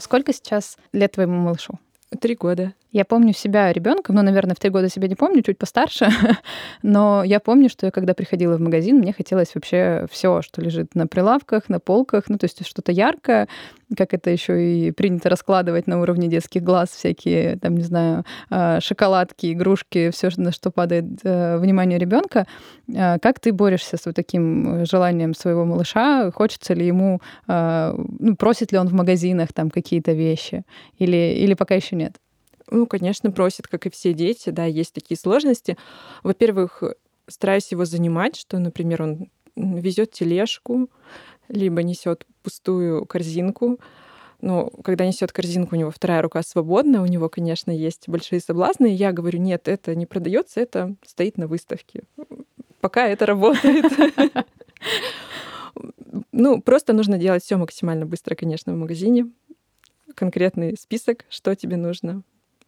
Сколько 0.00 0.32
сейчас 0.32 0.78
лет 0.92 1.12
твоему 1.12 1.38
малышу? 1.38 1.78
Три 2.20 2.34
года. 2.34 2.74
Я 2.92 3.04
помню 3.04 3.32
себя 3.32 3.72
ребенком, 3.72 4.16
ну, 4.16 4.22
наверное, 4.22 4.56
в 4.56 4.58
три 4.58 4.68
года 4.68 4.88
себя 4.88 5.06
не 5.06 5.14
помню, 5.14 5.42
чуть 5.42 5.58
постарше, 5.58 6.08
но 6.82 7.22
я 7.22 7.38
помню, 7.38 7.68
что 7.68 7.86
я 7.86 7.92
когда 7.92 8.14
приходила 8.14 8.56
в 8.56 8.60
магазин, 8.60 8.98
мне 8.98 9.12
хотелось 9.12 9.54
вообще 9.54 10.06
все, 10.10 10.42
что 10.42 10.60
лежит 10.60 10.96
на 10.96 11.06
прилавках, 11.06 11.68
на 11.68 11.78
полках, 11.78 12.24
ну, 12.28 12.36
то 12.36 12.44
есть 12.44 12.66
что-то 12.66 12.90
яркое, 12.90 13.46
как 13.96 14.12
это 14.12 14.30
еще 14.30 14.74
и 14.74 14.90
принято 14.90 15.28
раскладывать 15.28 15.86
на 15.86 16.00
уровне 16.00 16.26
детских 16.26 16.64
глаз, 16.64 16.90
всякие, 16.90 17.58
там, 17.58 17.76
не 17.76 17.84
знаю, 17.84 18.24
а, 18.48 18.80
шоколадки, 18.80 19.52
игрушки, 19.52 20.10
все, 20.10 20.30
на 20.36 20.50
что 20.50 20.70
падает 20.70 21.04
э, 21.22 21.58
внимание 21.58 21.98
ребенка. 21.98 22.46
А, 22.96 23.18
как 23.18 23.40
ты 23.40 23.52
борешься 23.52 23.96
с 23.96 24.06
вот 24.06 24.14
таким 24.16 24.84
желанием 24.84 25.34
своего 25.34 25.64
малыша? 25.64 26.30
Хочется 26.32 26.74
ли 26.74 26.86
ему, 26.86 27.20
а, 27.46 27.94
ну, 27.96 28.36
просит 28.36 28.72
ли 28.72 28.78
он 28.78 28.88
в 28.88 28.92
магазинах 28.92 29.52
там 29.52 29.70
какие-то 29.70 30.12
вещи? 30.12 30.64
Или, 30.98 31.34
или 31.38 31.54
пока 31.54 31.74
еще 31.74 31.96
нет? 31.96 32.16
Ну, 32.70 32.86
конечно, 32.86 33.30
просит, 33.30 33.66
как 33.66 33.86
и 33.86 33.90
все 33.90 34.14
дети, 34.14 34.50
да, 34.50 34.64
есть 34.64 34.92
такие 34.92 35.18
сложности. 35.18 35.76
Во-первых, 36.22 36.82
стараюсь 37.26 37.72
его 37.72 37.84
занимать, 37.84 38.36
что, 38.36 38.58
например, 38.58 39.02
он 39.02 39.30
везет 39.56 40.12
тележку, 40.12 40.88
либо 41.48 41.82
несет 41.82 42.26
пустую 42.42 43.06
корзинку. 43.06 43.80
Но 44.40 44.70
когда 44.82 45.06
несет 45.06 45.32
корзинку, 45.32 45.74
у 45.74 45.78
него 45.78 45.90
вторая 45.90 46.22
рука 46.22 46.42
свободна, 46.42 47.02
у 47.02 47.06
него, 47.06 47.28
конечно, 47.28 47.70
есть 47.70 48.08
большие 48.08 48.40
соблазны. 48.40 48.92
И 48.92 48.94
я 48.94 49.12
говорю, 49.12 49.38
нет, 49.38 49.68
это 49.68 49.94
не 49.94 50.06
продается, 50.06 50.60
это 50.60 50.94
стоит 51.04 51.36
на 51.36 51.46
выставке. 51.46 52.04
Пока 52.80 53.06
это 53.06 53.26
работает. 53.26 53.84
Ну, 56.32 56.62
просто 56.62 56.92
нужно 56.92 57.18
делать 57.18 57.44
все 57.44 57.56
максимально 57.56 58.06
быстро, 58.06 58.34
конечно, 58.34 58.72
в 58.72 58.76
магазине. 58.76 59.30
Конкретный 60.14 60.76
список, 60.78 61.24
что 61.28 61.54
тебе 61.54 61.76
нужно, 61.76 62.22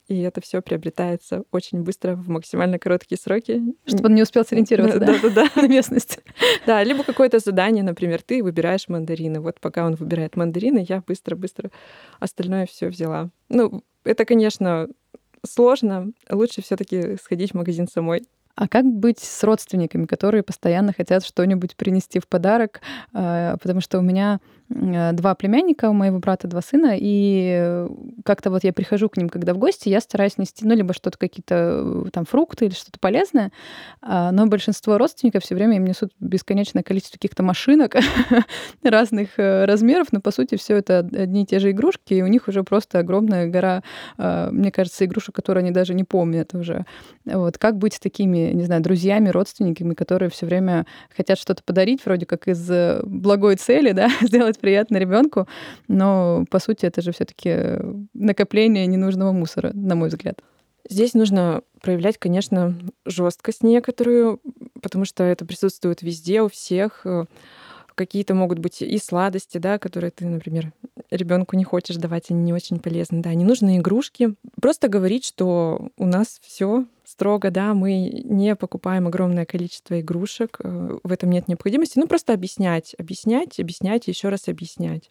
и 0.09 0.21
это 0.21 0.41
все 0.41 0.61
приобретается 0.61 1.45
очень 1.53 1.83
быстро 1.83 2.17
в 2.17 2.29
максимально 2.29 2.79
короткие 2.79 3.19
сроки. 3.19 3.63
Чтобы 3.87 4.07
он 4.07 4.15
не 4.15 4.23
успел 4.23 4.45
сориентироваться, 4.45 4.99
да? 4.99 5.19
Да, 5.23 5.31
да, 5.31 5.49
на 5.63 5.69
местность. 5.69 6.19
Да, 6.67 6.83
либо 6.83 7.05
какое-то 7.05 7.39
задание, 7.39 7.85
например, 7.85 8.23
ты 8.23 8.43
выбираешь 8.43 8.89
мандарины. 8.89 9.41
Вот 9.41 9.61
пока 9.61 9.87
он 9.87 9.95
выбирает 9.95 10.37
мандарины, 10.37 10.85
я 10.89 11.03
быстро-быстро 11.07 11.71
остальное 12.19 12.67
все 12.67 12.89
взяла. 12.89 13.31
Ну, 13.49 13.85
это, 14.05 14.25
конечно, 14.25 14.89
сложно. 15.47 16.13
Лучше 16.31 16.63
все-таки 16.63 17.17
сходить 17.17 17.53
в 17.53 17.55
магазин 17.55 17.87
самой. 17.89 18.25
А 18.55 18.69
как 18.69 18.85
быть 18.85 19.19
с 19.19 19.43
родственниками, 19.45 20.05
которые 20.05 20.43
постоянно 20.43 20.93
хотят 20.93 21.25
что-нибудь 21.25 21.75
принести 21.75 22.21
в 22.21 22.29
подарок? 22.29 22.83
А, 23.15 23.57
потому 23.57 23.81
что 23.81 23.99
у 23.99 24.03
меня 24.03 24.41
два 25.13 25.35
племянника 25.35 25.91
у 25.91 25.93
моего 25.93 26.19
брата, 26.19 26.49
два 26.49 26.63
сына, 26.63 26.95
и 26.97 27.87
как-то 28.25 28.51
вот 28.51 28.65
я 28.65 28.73
прихожу 28.73 29.09
к 29.09 29.17
ним, 29.17 29.29
когда 29.29 29.55
в 29.55 29.59
гости, 29.59 29.89
я 29.89 30.01
стараюсь 30.01 30.39
нести, 30.39 30.67
ну, 30.67 30.75
либо 30.75 30.95
что-то 30.95 31.19
какие-то 31.19 32.07
там 32.13 32.25
фрукты 32.25 32.67
или 32.67 32.75
что-то 32.75 32.99
полезное, 32.99 33.53
а, 34.01 34.33
но 34.33 34.47
большинство 34.47 34.99
родственников 34.99 35.45
все 35.45 35.55
время 35.55 35.77
им 35.77 35.85
несут 35.85 36.13
бесконечное 36.21 36.83
количество 36.83 37.17
каких-то 37.19 37.43
машинок 37.43 37.97
разных 38.83 39.31
размеров, 39.37 40.09
но 40.13 40.21
по 40.21 40.31
сути 40.31 40.57
все 40.57 40.77
это 40.77 40.99
одни 40.99 41.43
и 41.43 41.47
те 41.47 41.59
же 41.59 41.71
игрушки, 41.71 42.15
и 42.15 42.23
у 42.23 42.27
них 42.27 42.49
уже 42.49 42.65
просто 42.65 42.99
огромная 42.99 43.47
гора, 43.49 43.83
а, 44.19 44.51
мне 44.51 44.71
кажется, 44.71 45.05
игрушек, 45.05 45.35
которые 45.35 45.63
они 45.63 45.71
даже 45.71 45.95
не 45.95 46.05
помнят 46.05 46.55
уже. 46.55 46.85
Вот 47.25 47.59
как 47.59 47.79
быть 47.79 47.95
с 47.95 48.01
такими, 48.01 48.53
не 48.53 48.65
знаю, 48.65 48.83
друзьями, 48.83 49.29
родственниками, 49.29 49.95
которые 49.95 50.31
все 50.31 50.47
время 50.47 50.87
хотят 51.15 51.39
что-то 51.39 51.63
подарить, 51.63 52.05
вроде 52.05 52.27
как 52.27 52.49
из 52.49 52.71
э, 52.71 53.01
благой 53.05 53.57
цели, 53.57 53.93
да, 53.93 54.09
сделать 54.21 54.59
приятно 54.63 54.97
ребенку, 54.97 55.47
но 55.89 56.47
по 56.49 56.59
сути 56.59 56.87
это 56.87 57.03
же 57.03 57.13
все-таки 57.13 57.79
накопление 58.15 58.87
ненужного 58.87 59.33
мусора, 59.33 59.73
на 59.75 59.95
мой 59.95 60.09
взгляд. 60.09 60.41
Здесь 60.89 61.13
нужно 61.13 61.63
проявлять, 61.83 62.17
конечно, 62.17 62.75
жесткость 63.05 63.63
некоторую, 63.63 64.41
потому 64.81 65.05
что 65.05 65.23
это 65.25 65.45
присутствует 65.45 66.03
везде, 66.03 66.41
у 66.41 66.49
всех. 66.49 67.07
Какие-то 67.95 68.35
могут 68.35 68.59
быть 68.59 68.81
и 68.81 68.99
сладости, 68.99 69.59
да, 69.59 69.79
которые 69.79 70.11
ты, 70.11 70.25
например, 70.25 70.73
ребенку 71.11 71.57
не 71.57 71.65
хочешь 71.65 71.97
давать, 71.97 72.31
они 72.31 72.41
не 72.41 72.55
очень 72.55 72.79
полезны. 72.79 73.21
Да, 73.21 73.35
не 73.35 73.45
нужны 73.45 73.77
игрушки. 73.77 74.35
Просто 74.61 74.89
говорить, 74.89 75.27
что 75.27 75.91
у 75.99 76.07
нас 76.07 76.41
все 76.43 76.87
строго, 77.13 77.51
да, 77.51 77.75
мы 77.75 78.23
не 78.25 78.57
покупаем 78.57 79.07
огромное 79.07 79.45
количество 79.45 80.01
игрушек, 80.01 80.59
э, 80.63 80.99
в 81.03 81.13
этом 81.13 81.31
нет 81.31 81.47
необходимости. 81.47 81.99
Ну, 81.99 82.07
просто 82.07 82.33
объяснять, 82.33 82.95
объяснять, 82.99 83.61
объяснять, 83.61 84.09
еще 84.09 84.31
раз 84.31 84.49
объяснять. 84.49 85.11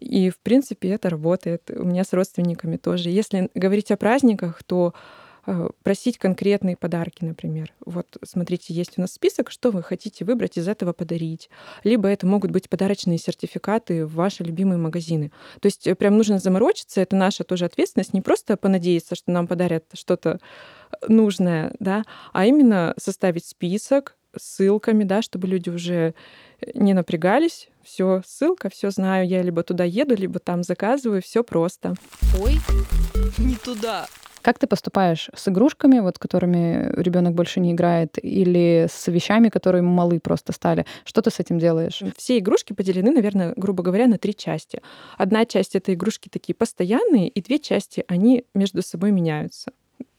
И, 0.00 0.30
в 0.30 0.38
принципе, 0.40 0.90
это 0.90 1.08
работает. 1.10 1.70
У 1.70 1.84
меня 1.84 2.02
с 2.02 2.12
родственниками 2.12 2.76
тоже. 2.76 3.10
Если 3.10 3.50
говорить 3.54 3.92
о 3.92 3.96
праздниках, 3.96 4.64
то 4.64 4.94
э, 5.46 5.68
просить 5.84 6.18
конкретные 6.18 6.76
подарки, 6.76 7.24
например. 7.24 7.72
Вот, 7.86 8.16
смотрите, 8.24 8.74
есть 8.74 8.98
у 8.98 9.00
нас 9.00 9.12
список, 9.12 9.52
что 9.52 9.70
вы 9.70 9.84
хотите 9.84 10.24
выбрать 10.24 10.58
из 10.58 10.66
этого 10.66 10.92
подарить. 10.92 11.50
Либо 11.84 12.08
это 12.08 12.26
могут 12.26 12.50
быть 12.50 12.68
подарочные 12.68 13.18
сертификаты 13.18 14.04
в 14.04 14.14
ваши 14.14 14.42
любимые 14.42 14.78
магазины. 14.78 15.30
То 15.60 15.66
есть 15.66 15.86
э, 15.86 15.94
прям 15.94 16.16
нужно 16.16 16.40
заморочиться, 16.40 17.00
это 17.00 17.14
наша 17.14 17.44
тоже 17.44 17.64
ответственность, 17.64 18.12
не 18.12 18.22
просто 18.22 18.56
понадеяться, 18.56 19.14
что 19.14 19.30
нам 19.30 19.46
подарят 19.46 19.84
что-то 19.94 20.40
нужное, 21.08 21.72
да, 21.78 22.04
а 22.32 22.46
именно 22.46 22.94
составить 22.98 23.46
список 23.46 24.16
с 24.36 24.56
ссылками, 24.56 25.04
да, 25.04 25.22
чтобы 25.22 25.46
люди 25.46 25.68
уже 25.68 26.14
не 26.74 26.94
напрягались. 26.94 27.68
Все, 27.82 28.22
ссылка, 28.24 28.70
все 28.70 28.90
знаю, 28.90 29.26
я 29.26 29.42
либо 29.42 29.62
туда 29.62 29.84
еду, 29.84 30.14
либо 30.14 30.38
там 30.38 30.62
заказываю, 30.62 31.20
все 31.22 31.42
просто. 31.42 31.94
Ой, 32.40 32.54
не 33.38 33.56
туда. 33.56 34.06
Как 34.42 34.58
ты 34.58 34.66
поступаешь 34.66 35.30
с 35.34 35.46
игрушками, 35.46 36.00
вот 36.00 36.18
которыми 36.18 36.92
ребенок 37.00 37.32
больше 37.34 37.60
не 37.60 37.72
играет, 37.72 38.18
или 38.20 38.88
с 38.90 39.06
вещами, 39.06 39.50
которые 39.50 39.82
ему 39.82 39.92
малы 39.92 40.18
просто 40.18 40.52
стали? 40.52 40.84
Что 41.04 41.22
ты 41.22 41.30
с 41.30 41.38
этим 41.38 41.60
делаешь? 41.60 42.02
Все 42.16 42.38
игрушки 42.38 42.72
поделены, 42.72 43.12
наверное, 43.12 43.54
грубо 43.56 43.84
говоря, 43.84 44.08
на 44.08 44.18
три 44.18 44.34
части. 44.34 44.82
Одна 45.16 45.46
часть 45.46 45.76
это 45.76 45.94
игрушки 45.94 46.28
такие 46.28 46.56
постоянные, 46.56 47.28
и 47.28 47.40
две 47.40 47.60
части 47.60 48.04
они 48.08 48.44
между 48.52 48.82
собой 48.82 49.12
меняются. 49.12 49.72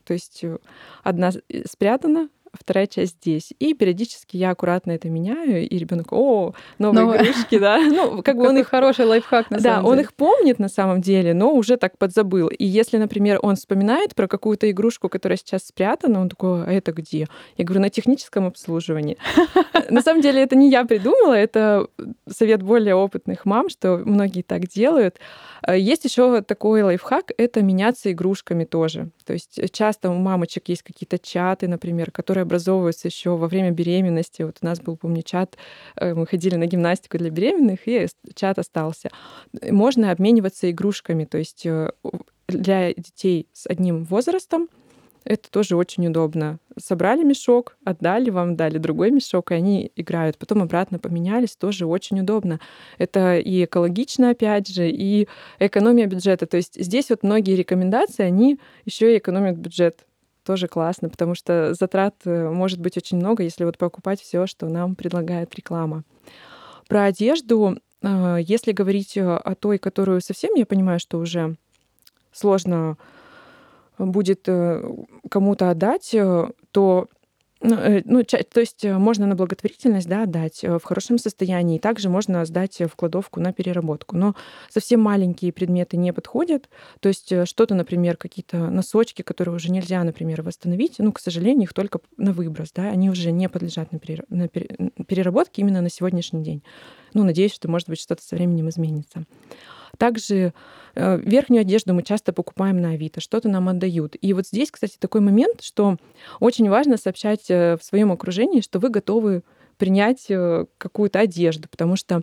То 0.05 0.13
есть 0.13 0.43
э, 0.43 0.57
одна 1.03 1.31
спрятана, 1.65 2.29
вторая 2.53 2.87
часть 2.87 3.17
здесь. 3.21 3.53
И 3.59 3.73
периодически 3.73 4.37
я 4.37 4.51
аккуратно 4.51 4.91
это 4.91 5.09
меняю, 5.09 5.67
и 5.67 5.77
ребенок, 5.77 6.13
о, 6.13 6.53
новые 6.77 7.05
но... 7.05 7.15
игрушки, 7.15 7.59
да. 7.59 7.79
Ну, 7.79 8.21
как 8.23 8.37
бы 8.37 8.47
он 8.47 8.57
их 8.57 8.67
хороший 8.67 9.05
лайфхак 9.05 9.49
на 9.49 9.59
Да, 9.59 9.81
он 9.83 9.99
их 9.99 10.13
помнит 10.13 10.59
на 10.59 10.69
самом 10.69 11.01
деле, 11.01 11.33
но 11.33 11.53
уже 11.53 11.77
так 11.77 11.97
подзабыл. 11.97 12.47
И 12.47 12.65
если, 12.65 12.97
например, 12.97 13.39
он 13.41 13.55
вспоминает 13.55 14.15
про 14.15 14.27
какую-то 14.27 14.69
игрушку, 14.69 15.09
которая 15.09 15.37
сейчас 15.37 15.63
спрятана, 15.63 16.21
он 16.21 16.29
такой, 16.29 16.63
а 16.63 16.71
это 16.71 16.91
где? 16.91 17.27
Я 17.57 17.65
говорю, 17.65 17.81
на 17.81 17.89
техническом 17.89 18.45
обслуживании. 18.45 19.17
На 19.89 20.01
самом 20.01 20.21
деле 20.21 20.41
это 20.41 20.55
не 20.55 20.69
я 20.69 20.85
придумала, 20.85 21.33
это 21.33 21.87
совет 22.29 22.61
более 22.63 22.95
опытных 22.95 23.45
мам, 23.45 23.69
что 23.69 23.97
многие 23.97 24.41
так 24.41 24.67
делают. 24.67 25.19
Э, 25.65 25.77
есть 25.77 26.05
еще 26.05 26.41
такой 26.41 26.83
лайфхак, 26.83 27.31
это 27.37 27.61
меняться 27.61 28.11
игрушками 28.11 28.65
тоже. 28.65 29.09
То 29.25 29.33
есть 29.33 29.59
часто 29.71 30.09
у 30.09 30.15
мамочек 30.15 30.69
есть 30.69 30.83
какие-то 30.83 31.17
чаты, 31.19 31.67
например, 31.67 32.11
которые 32.11 32.42
образовываются 32.43 33.07
еще 33.07 33.35
во 33.35 33.47
время 33.47 33.71
беременности. 33.71 34.43
Вот 34.43 34.57
у 34.61 34.65
нас 34.65 34.79
был, 34.79 34.95
помню, 34.97 35.23
чат, 35.23 35.57
э, 35.95 36.13
мы 36.13 36.27
ходили 36.27 36.55
на 36.55 36.67
гимнастику 36.67 37.17
для 37.17 37.29
беременных, 37.29 37.87
и 37.87 38.07
чат 38.35 38.59
остался. 38.59 39.09
Можно 39.69 40.11
обмениваться 40.11 40.69
игрушками, 40.69 41.25
то 41.25 41.37
есть 41.37 41.65
э, 41.65 41.91
для 42.47 42.93
детей 42.93 43.47
с 43.53 43.67
одним 43.67 44.03
возрастом 44.03 44.69
это 45.25 45.49
тоже 45.49 45.75
очень 45.75 46.05
удобно. 46.07 46.59
Собрали 46.77 47.23
мешок, 47.23 47.77
отдали 47.85 48.29
вам, 48.29 48.55
дали 48.55 48.77
другой 48.77 49.11
мешок, 49.11 49.51
и 49.51 49.55
они 49.55 49.91
играют. 49.95 50.37
Потом 50.37 50.61
обратно 50.61 50.99
поменялись, 50.99 51.55
тоже 51.55 51.85
очень 51.85 52.19
удобно. 52.19 52.59
Это 52.97 53.37
и 53.37 53.63
экологично, 53.63 54.31
опять 54.31 54.67
же, 54.67 54.89
и 54.89 55.27
экономия 55.59 56.07
бюджета. 56.07 56.45
То 56.45 56.57
есть 56.57 56.75
здесь 56.75 57.09
вот 57.09 57.23
многие 57.23 57.55
рекомендации, 57.55 58.23
они 58.23 58.59
еще 58.85 59.13
и 59.13 59.17
экономят 59.17 59.57
бюджет 59.57 60.05
тоже 60.43 60.67
классно, 60.67 61.09
потому 61.09 61.35
что 61.35 61.73
затрат 61.73 62.15
э, 62.25 62.49
может 62.49 62.79
быть 62.79 62.97
очень 62.97 63.17
много, 63.17 63.43
если 63.43 63.65
вот 63.65 63.77
покупать 63.77 64.21
все, 64.21 64.47
что 64.47 64.67
нам 64.67 64.95
предлагает 64.95 65.53
реклама. 65.55 66.03
Про 66.87 67.05
одежду, 67.05 67.77
э, 68.01 68.37
если 68.41 68.71
говорить 68.71 69.17
э, 69.17 69.21
о 69.25 69.55
той, 69.55 69.77
которую 69.77 70.21
совсем 70.21 70.53
я 70.55 70.65
понимаю, 70.65 70.99
что 70.99 71.19
уже 71.19 71.55
сложно 72.31 72.97
будет 73.99 74.49
кому-то 75.29 75.69
отдать, 75.69 76.15
то 76.71 77.07
ну, 77.63 77.75
э, 77.75 78.01
ну, 78.05 78.23
то 78.23 78.59
есть 78.59 78.83
э, 78.83 78.97
можно 78.97 79.25
на 79.25 79.35
благотворительность 79.35 80.07
да, 80.07 80.23
отдать 80.23 80.63
э, 80.63 80.77
в 80.77 80.83
хорошем 80.83 81.17
состоянии, 81.17 81.77
и 81.77 81.79
также 81.79 82.09
можно 82.09 82.43
сдать 82.45 82.81
в 82.81 82.95
кладовку 82.95 83.39
на 83.39 83.53
переработку. 83.53 84.17
Но 84.17 84.35
совсем 84.69 84.99
маленькие 84.99 85.53
предметы 85.53 85.95
не 85.95 86.11
подходят. 86.11 86.69
То 86.99 87.07
есть 87.09 87.33
что-то, 87.47 87.73
например, 87.73 88.17
какие-то 88.17 88.57
носочки, 88.69 89.21
которые 89.21 89.55
уже 89.55 89.71
нельзя, 89.71 90.03
например, 90.03 90.41
восстановить, 90.41 90.95
ну, 90.97 91.13
к 91.13 91.19
сожалению, 91.19 91.63
их 91.63 91.73
только 91.73 91.99
на 92.17 92.33
выброс, 92.33 92.73
да, 92.73 92.89
они 92.89 93.09
уже 93.09 93.31
не 93.31 93.47
подлежат 93.47 93.91
на, 93.93 93.99
переработке 94.49 95.61
именно 95.61 95.81
на 95.81 95.89
сегодняшний 95.89 96.43
день. 96.43 96.63
Ну, 97.13 97.23
надеюсь, 97.23 97.53
что, 97.53 97.69
может 97.69 97.87
быть, 97.87 97.99
что-то 97.99 98.23
со 98.23 98.35
временем 98.35 98.67
изменится. 98.69 99.25
Также 99.97 100.53
э, 100.95 101.19
верхнюю 101.19 101.61
одежду 101.61 101.93
мы 101.93 102.03
часто 102.03 102.33
покупаем 102.33 102.81
на 102.81 102.91
Авито, 102.91 103.21
что-то 103.21 103.47
нам 103.47 103.69
отдают. 103.69 104.15
И 104.19 104.33
вот 104.33 104.47
здесь, 104.47 104.71
кстати, 104.71 104.97
такой 104.99 105.21
момент, 105.21 105.61
что 105.61 105.97
очень 106.39 106.69
важно 106.69 106.97
сообщать 106.97 107.49
э, 107.49 107.77
в 107.77 107.83
своем 107.83 108.11
окружении, 108.11 108.61
что 108.61 108.79
вы 108.79 108.89
готовы 108.89 109.43
принять 109.77 110.25
э, 110.29 110.65
какую-то 110.77 111.19
одежду, 111.19 111.67
потому 111.69 111.95
что 111.95 112.21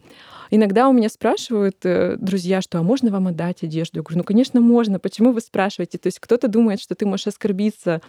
иногда 0.51 0.89
у 0.89 0.93
меня 0.93 1.09
спрашивают 1.09 1.77
друзья, 1.83 2.61
что 2.61 2.79
а 2.79 2.83
можно 2.83 3.11
вам 3.11 3.29
отдать 3.29 3.63
одежду? 3.63 3.99
Я 3.99 4.03
говорю, 4.03 4.19
ну, 4.19 4.25
конечно, 4.25 4.61
можно. 4.61 4.99
Почему 4.99 5.33
вы 5.33 5.41
спрашиваете? 5.41 5.99
То 5.99 6.09
есть 6.09 6.19
кто-то 6.19 6.49
думает, 6.49 6.81
что 6.81 6.95
ты 6.95 7.07
можешь 7.07 7.29
оскорбиться 7.29 8.01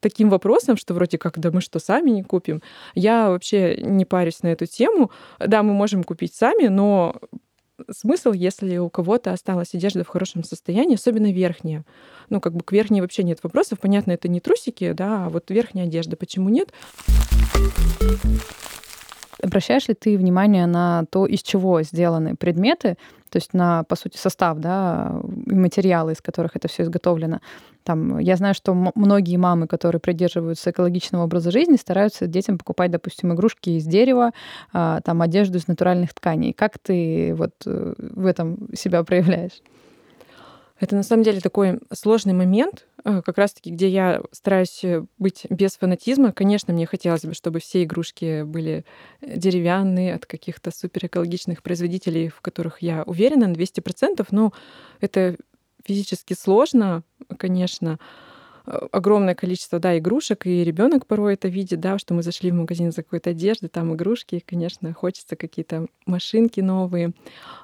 таким 0.00 0.28
вопросом, 0.28 0.76
что 0.76 0.94
вроде 0.94 1.18
как, 1.18 1.38
да 1.38 1.50
мы 1.50 1.60
что, 1.60 1.78
сами 1.78 2.10
не 2.10 2.22
купим? 2.22 2.62
Я 2.94 3.30
вообще 3.30 3.76
не 3.76 4.04
парюсь 4.04 4.42
на 4.42 4.48
эту 4.48 4.66
тему. 4.66 5.10
Да, 5.38 5.62
мы 5.62 5.72
можем 5.72 6.02
купить 6.02 6.34
сами, 6.34 6.68
но 6.68 7.16
смысл, 7.90 8.32
если 8.32 8.76
у 8.78 8.88
кого-то 8.90 9.32
осталась 9.32 9.74
одежда 9.74 10.04
в 10.04 10.08
хорошем 10.08 10.44
состоянии, 10.44 10.94
особенно 10.94 11.32
верхняя. 11.32 11.84
Ну, 12.30 12.40
как 12.40 12.54
бы 12.54 12.62
к 12.62 12.72
верхней 12.72 13.00
вообще 13.00 13.22
нет 13.22 13.40
вопросов. 13.42 13.80
Понятно, 13.80 14.12
это 14.12 14.28
не 14.28 14.40
трусики, 14.40 14.92
да, 14.92 15.26
а 15.26 15.28
вот 15.28 15.50
верхняя 15.50 15.86
одежда. 15.86 16.16
Почему 16.16 16.48
нет? 16.48 16.72
Обращаешь 19.42 19.88
ли 19.88 19.94
ты 19.94 20.16
внимание 20.16 20.66
на 20.66 21.04
то, 21.10 21.26
из 21.26 21.42
чего 21.42 21.82
сделаны 21.82 22.36
предметы, 22.36 22.96
то 23.32 23.38
есть 23.38 23.54
на, 23.54 23.82
по 23.84 23.96
сути, 23.96 24.18
состав, 24.18 24.58
да, 24.58 25.18
материалы, 25.46 26.12
из 26.12 26.20
которых 26.20 26.54
это 26.54 26.68
все 26.68 26.82
изготовлено. 26.82 27.40
Там, 27.82 28.18
я 28.18 28.36
знаю, 28.36 28.54
что 28.54 28.74
многие 28.94 29.38
мамы, 29.38 29.66
которые 29.66 30.00
придерживаются 30.00 30.70
экологичного 30.70 31.24
образа 31.24 31.50
жизни, 31.50 31.76
стараются 31.76 32.26
детям 32.26 32.58
покупать, 32.58 32.90
допустим, 32.90 33.32
игрушки 33.32 33.70
из 33.70 33.86
дерева, 33.86 34.32
а, 34.74 35.00
там, 35.00 35.22
одежду 35.22 35.56
из 35.56 35.66
натуральных 35.66 36.12
тканей. 36.12 36.52
Как 36.52 36.78
ты 36.78 37.34
вот 37.34 37.54
э, 37.64 37.94
в 37.96 38.26
этом 38.26 38.68
себя 38.74 39.02
проявляешь? 39.02 39.62
Это 40.82 40.96
на 40.96 41.04
самом 41.04 41.22
деле 41.22 41.38
такой 41.38 41.78
сложный 41.92 42.32
момент, 42.32 42.88
э, 43.04 43.22
как 43.24 43.38
раз-таки, 43.38 43.70
где 43.70 43.88
я 43.88 44.20
стараюсь 44.32 44.82
э, 44.82 45.04
быть 45.16 45.46
без 45.48 45.76
фанатизма. 45.76 46.32
Конечно, 46.32 46.74
мне 46.74 46.86
хотелось 46.86 47.24
бы, 47.24 47.34
чтобы 47.34 47.60
все 47.60 47.84
игрушки 47.84 48.42
были 48.42 48.84
э, 49.20 49.36
деревянные 49.36 50.12
от 50.12 50.26
каких-то 50.26 50.72
суперэкологичных 50.72 51.62
производителей, 51.62 52.30
в 52.30 52.40
которых 52.40 52.82
я 52.82 53.04
уверена 53.04 53.46
на 53.46 53.52
200%, 53.52 54.26
но 54.32 54.52
это 55.00 55.36
физически 55.84 56.34
сложно, 56.34 57.04
конечно. 57.38 58.00
огромное 58.64 59.36
количество, 59.36 59.78
да, 59.78 59.96
игрушек, 59.96 60.46
и 60.46 60.64
ребенок 60.64 61.06
порой 61.06 61.34
это 61.34 61.46
видит, 61.46 61.78
да, 61.78 61.96
что 61.98 62.12
мы 62.12 62.24
зашли 62.24 62.50
в 62.50 62.54
магазин 62.54 62.90
за 62.90 63.04
какой-то 63.04 63.30
одеждой, 63.30 63.68
там 63.68 63.94
игрушки, 63.94 64.36
и, 64.36 64.40
конечно, 64.40 64.92
хочется 64.94 65.36
какие-то 65.36 65.86
машинки 66.06 66.58
новые. 66.58 67.12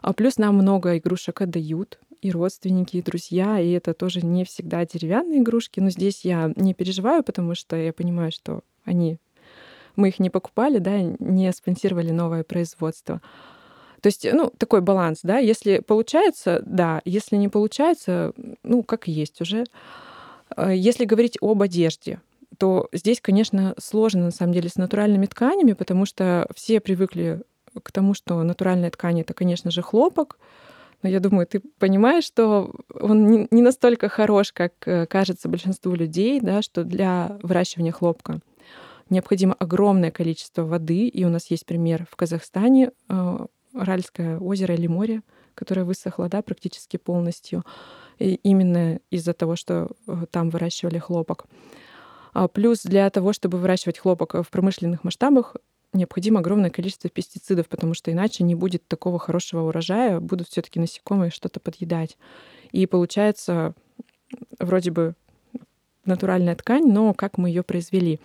А 0.02 0.12
плюс 0.12 0.38
нам 0.38 0.54
много 0.54 0.98
игрушек 0.98 1.40
отдают, 1.40 1.98
и 2.20 2.30
родственники, 2.30 2.96
и 2.96 3.02
друзья, 3.02 3.58
и 3.60 3.70
это 3.70 3.94
тоже 3.94 4.24
не 4.24 4.44
всегда 4.44 4.84
деревянные 4.84 5.40
игрушки, 5.40 5.80
но 5.80 5.90
здесь 5.90 6.24
я 6.24 6.52
не 6.56 6.74
переживаю, 6.74 7.22
потому 7.22 7.54
что 7.54 7.76
я 7.76 7.92
понимаю, 7.92 8.32
что 8.32 8.62
они 8.84 9.18
мы 9.96 10.08
их 10.08 10.20
не 10.20 10.30
покупали, 10.30 10.78
да, 10.78 11.00
не 11.00 11.52
спонсировали 11.52 12.12
новое 12.12 12.44
производство. 12.44 13.20
То 14.00 14.06
есть, 14.06 14.26
ну, 14.32 14.52
такой 14.56 14.80
баланс, 14.80 15.20
да, 15.24 15.38
если 15.38 15.80
получается, 15.80 16.62
да, 16.64 17.02
если 17.04 17.34
не 17.34 17.48
получается, 17.48 18.32
ну, 18.62 18.84
как 18.84 19.08
есть 19.08 19.40
уже. 19.40 19.64
А, 20.50 20.72
если 20.72 21.04
говорить 21.04 21.36
об 21.40 21.62
одежде, 21.62 22.20
то 22.58 22.88
здесь, 22.92 23.20
конечно, 23.20 23.74
сложно 23.78 24.26
на 24.26 24.30
самом 24.30 24.52
деле 24.52 24.68
с 24.68 24.76
натуральными 24.76 25.26
тканями, 25.26 25.72
потому 25.72 26.06
что 26.06 26.48
все 26.54 26.80
привыкли 26.80 27.42
к 27.82 27.90
тому, 27.90 28.14
что 28.14 28.40
натуральная 28.44 28.90
ткань 28.90 29.20
это, 29.20 29.34
конечно 29.34 29.72
же, 29.72 29.82
хлопок. 29.82 30.38
Но 31.02 31.08
я 31.08 31.20
думаю, 31.20 31.46
ты 31.46 31.60
понимаешь, 31.78 32.24
что 32.24 32.74
он 33.00 33.46
не 33.50 33.62
настолько 33.62 34.08
хорош, 34.08 34.52
как 34.52 34.72
э, 34.86 35.06
кажется 35.06 35.48
большинству 35.48 35.94
людей, 35.94 36.40
да, 36.40 36.60
что 36.60 36.82
для 36.84 37.38
выращивания 37.42 37.92
хлопка 37.92 38.40
необходимо 39.08 39.54
огромное 39.54 40.10
количество 40.10 40.62
воды. 40.62 41.06
И 41.06 41.24
у 41.24 41.28
нас 41.28 41.50
есть 41.50 41.66
пример 41.66 42.06
в 42.10 42.16
Казахстане, 42.16 42.90
э, 43.08 43.46
Аральское 43.74 44.38
озеро 44.38 44.74
или 44.74 44.88
море, 44.88 45.22
которое 45.54 45.84
высохло 45.84 46.28
да, 46.28 46.42
практически 46.42 46.96
полностью, 46.96 47.64
и 48.18 48.34
именно 48.36 48.98
из-за 49.10 49.34
того, 49.34 49.54
что 49.54 49.90
э, 50.06 50.24
там 50.30 50.50
выращивали 50.50 50.98
хлопок. 50.98 51.46
А 52.32 52.48
плюс 52.48 52.82
для 52.82 53.08
того, 53.10 53.32
чтобы 53.32 53.58
выращивать 53.58 53.98
хлопок 53.98 54.34
в 54.34 54.50
промышленных 54.50 55.04
масштабах, 55.04 55.56
необходимо 55.92 56.40
огромное 56.40 56.70
количество 56.70 57.08
пестицидов, 57.08 57.68
потому 57.68 57.94
что 57.94 58.12
иначе 58.12 58.44
не 58.44 58.54
будет 58.54 58.86
такого 58.86 59.18
хорошего 59.18 59.68
урожая, 59.68 60.20
будут 60.20 60.48
все-таки 60.48 60.80
насекомые 60.80 61.30
что-то 61.30 61.60
подъедать. 61.60 62.16
И 62.72 62.86
получается 62.86 63.74
вроде 64.58 64.90
бы 64.90 65.14
натуральная 66.04 66.56
ткань, 66.56 66.90
но 66.90 67.14
как 67.14 67.38
мы 67.38 67.48
ее 67.48 67.62
произвели. 67.62 68.20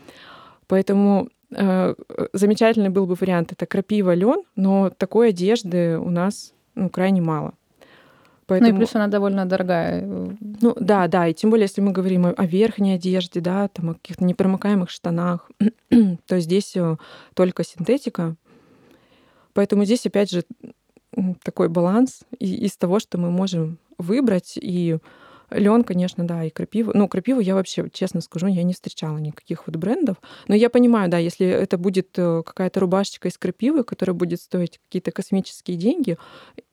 Поэтому 0.68 1.30
э, 1.52 1.96
замечательный 2.34 2.90
был 2.90 3.06
бы 3.06 3.16
вариант 3.16 3.52
это 3.52 3.66
крапива, 3.66 4.14
лен, 4.14 4.44
но 4.56 4.90
такой 4.90 5.30
одежды 5.30 5.98
у 5.98 6.10
нас 6.10 6.54
ну, 6.76 6.90
крайне 6.90 7.22
мало. 7.22 7.54
Поэтому... 8.46 8.72
Ну 8.72 8.76
и 8.76 8.80
плюс 8.80 8.96
она 8.96 9.08
довольно 9.08 9.46
дорогая. 9.46 10.02
Ну 10.06 10.76
да, 10.80 11.08
да, 11.08 11.28
и 11.28 11.34
тем 11.34 11.50
более, 11.50 11.66
если 11.66 11.82
мы 11.82 11.92
говорим 11.92 12.26
о 12.26 12.46
верхней 12.46 12.96
одежде, 12.96 13.40
да, 13.40 13.68
там 13.68 13.92
о 13.92 13.94
каких-то 13.94 14.24
непромокаемых 14.26 14.90
штанах, 14.90 15.50
то 16.28 16.40
здесь 16.40 16.76
э, 16.76 16.98
только 17.34 17.64
синтетика. 17.64 18.36
Поэтому 19.54 19.86
здесь 19.86 20.06
опять 20.06 20.32
же 20.32 20.44
такой 21.44 21.70
баланс 21.70 22.22
из 22.40 22.76
того, 22.76 23.00
что 23.00 23.18
мы 23.18 23.32
можем 23.32 23.78
выбрать 23.98 24.54
и 24.56 24.98
Лен, 25.54 25.84
конечно, 25.84 26.26
да, 26.26 26.44
и 26.44 26.50
крапива. 26.50 26.92
Ну, 26.94 27.08
крапиву 27.08 27.40
я 27.40 27.56
вообще, 27.56 27.90
честно 27.92 28.22
скажу, 28.22 28.48
я 28.48 28.64
не 28.64 28.74
встречала 28.74 29.18
никаких 29.18 29.68
вот 29.68 29.76
брендов. 29.76 30.18
Но 30.48 30.56
я 30.56 30.70
понимаю, 30.70 31.10
да, 31.10 31.18
если 31.18 31.48
это 31.48 31.78
будет 31.78 32.10
э, 32.18 32.44
какая-то 32.46 32.80
рубашечка 32.80 33.28
из 33.28 33.38
крапивы, 33.38 33.84
которая 33.84 34.14
будет 34.14 34.42
стоить 34.42 34.80
какие-то 34.88 35.12
космические 35.12 35.78
деньги, 35.78 36.18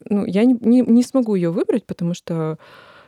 ну, 0.04 0.24
я 0.24 0.44
не, 0.44 0.56
не, 0.60 0.80
не 0.80 1.02
смогу 1.02 1.34
ее 1.34 1.50
выбрать, 1.50 1.86
потому 1.86 2.14
что 2.14 2.58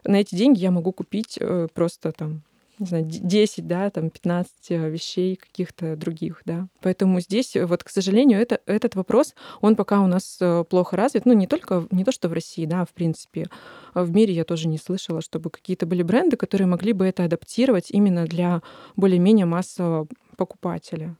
на 0.04 0.20
эти 0.20 0.34
деньги 0.34 0.60
я 0.60 0.70
могу 0.70 0.92
купить 0.92 1.38
э, 1.40 1.68
просто 1.72 2.12
там 2.12 2.42
не 2.78 2.86
знаю, 2.86 3.04
10, 3.04 3.66
да, 3.66 3.90
там 3.90 4.10
15 4.10 4.52
э, 4.70 4.90
вещей 4.90 5.36
каких-то 5.36 5.96
других, 5.96 6.42
да. 6.44 6.68
Поэтому 6.80 7.20
здесь, 7.20 7.54
э, 7.54 7.66
вот, 7.66 7.84
к 7.84 7.88
сожалению, 7.88 8.40
это, 8.40 8.60
этот 8.66 8.94
вопрос, 8.94 9.34
он 9.60 9.76
пока 9.76 10.00
у 10.00 10.06
нас 10.06 10.38
э, 10.40 10.64
плохо 10.68 10.96
развит, 10.96 11.26
ну, 11.26 11.32
не 11.32 11.46
только, 11.46 11.86
не 11.90 12.04
то, 12.04 12.12
что 12.12 12.28
в 12.28 12.32
России, 12.32 12.66
да, 12.66 12.84
в 12.84 12.90
принципе, 12.90 13.46
а 13.94 14.04
в 14.04 14.10
мире 14.10 14.34
я 14.34 14.44
тоже 14.44 14.68
не 14.68 14.78
слышала, 14.78 15.20
чтобы 15.20 15.50
какие-то 15.50 15.86
были 15.86 16.02
бренды, 16.02 16.36
которые 16.36 16.66
могли 16.66 16.92
бы 16.92 17.06
это 17.06 17.24
адаптировать 17.24 17.90
именно 17.90 18.24
для 18.24 18.62
более-менее 18.96 19.46
массового 19.46 20.08
покупателя. 20.36 21.16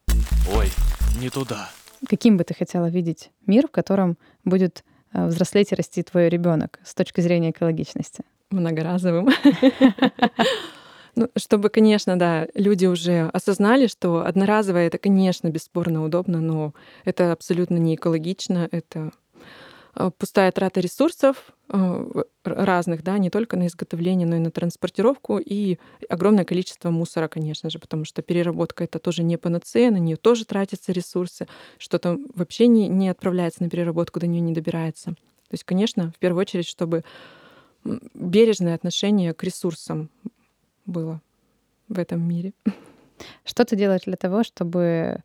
Ой, 0.56 0.68
не 1.20 1.28
туда. 1.28 1.70
Каким 2.08 2.36
бы 2.36 2.44
ты 2.44 2.54
хотела 2.54 2.86
видеть 2.86 3.30
мир, 3.46 3.68
в 3.68 3.70
котором 3.70 4.18
будет 4.44 4.84
взрослеть 5.12 5.70
и 5.70 5.74
расти 5.74 6.02
твой 6.02 6.28
ребенок 6.28 6.80
с 6.84 6.94
точки 6.94 7.20
зрения 7.20 7.50
экологичности? 7.50 8.24
Многоразовым. 8.50 9.28
Ну, 11.14 11.28
чтобы, 11.36 11.68
конечно, 11.68 12.18
да, 12.18 12.48
люди 12.54 12.86
уже 12.86 13.28
осознали, 13.32 13.86
что 13.86 14.24
одноразовое 14.24 14.86
это, 14.86 14.96
конечно, 14.96 15.48
бесспорно 15.48 16.04
удобно, 16.04 16.40
но 16.40 16.72
это 17.04 17.32
абсолютно 17.32 17.76
не 17.76 17.96
экологично, 17.96 18.66
это 18.70 19.12
а, 19.94 20.10
пустая 20.10 20.50
трата 20.52 20.80
ресурсов 20.80 21.52
а, 21.68 22.24
разных, 22.44 23.02
да, 23.02 23.18
не 23.18 23.28
только 23.28 23.58
на 23.58 23.66
изготовление, 23.66 24.26
но 24.26 24.36
и 24.36 24.38
на 24.38 24.50
транспортировку 24.50 25.38
и 25.38 25.78
огромное 26.08 26.46
количество 26.46 26.88
мусора, 26.88 27.28
конечно 27.28 27.68
же, 27.68 27.78
потому 27.78 28.06
что 28.06 28.22
переработка 28.22 28.84
это 28.84 28.98
тоже 28.98 29.22
не 29.22 29.36
панацея, 29.36 29.90
на 29.90 29.98
нее 29.98 30.16
тоже 30.16 30.46
тратятся 30.46 30.92
ресурсы, 30.92 31.46
что-то 31.76 32.18
вообще 32.34 32.68
не, 32.68 32.88
не 32.88 33.10
отправляется 33.10 33.62
на 33.62 33.68
переработку, 33.68 34.18
до 34.18 34.26
нее 34.26 34.40
не 34.40 34.54
добирается. 34.54 35.10
То 35.10 35.54
есть, 35.54 35.64
конечно, 35.64 36.10
в 36.16 36.18
первую 36.18 36.40
очередь, 36.40 36.66
чтобы 36.66 37.04
бережное 38.14 38.74
отношение 38.74 39.34
к 39.34 39.42
ресурсам 39.44 40.08
было 40.86 41.20
в 41.88 41.98
этом 41.98 42.26
мире. 42.26 42.52
Что 43.44 43.64
ты 43.64 43.76
делаешь 43.76 44.02
для 44.06 44.16
того, 44.16 44.42
чтобы 44.42 45.22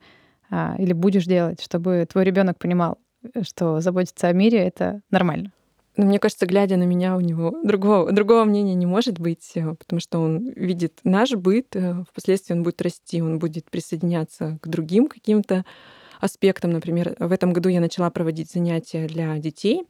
а, 0.50 0.76
или 0.78 0.94
будешь 0.94 1.26
делать, 1.26 1.62
чтобы 1.62 2.06
твой 2.10 2.24
ребенок 2.24 2.58
понимал, 2.58 2.98
что 3.42 3.82
заботиться 3.82 4.28
о 4.28 4.34
мире 4.34 4.60
это 4.60 5.02
нормально? 5.10 5.52
Но 5.98 6.04
ну, 6.04 6.10
мне 6.10 6.20
кажется, 6.20 6.46
глядя 6.46 6.78
на 6.78 6.84
меня, 6.84 7.18
у 7.18 7.22
него 7.22 7.56
другого, 7.64 8.12
другого 8.12 8.44
мнения 8.44 8.76
не 8.76 8.86
может 8.86 9.18
быть, 9.18 9.54
э, 9.56 9.74
потому 9.74 10.00
что 10.00 10.20
он 10.20 10.52
видит 10.52 11.00
наш 11.04 11.32
быт, 11.32 11.76
э, 11.76 12.04
впоследствии 12.08 12.54
он 12.54 12.62
будет 12.62 12.84
расти, 12.84 13.20
он 13.20 13.40
будет 13.40 13.72
присоединяться 13.72 14.60
к 14.62 14.68
другим 14.68 15.08
каким-то 15.08 15.66
аспектам. 16.22 16.70
Например, 16.70 17.16
в 17.18 17.32
этом 17.32 17.52
году 17.52 17.70
я 17.70 17.82
начала 17.82 18.12
проводить 18.12 18.52
занятия 18.52 19.08
для 19.08 19.40
детей 19.40 19.88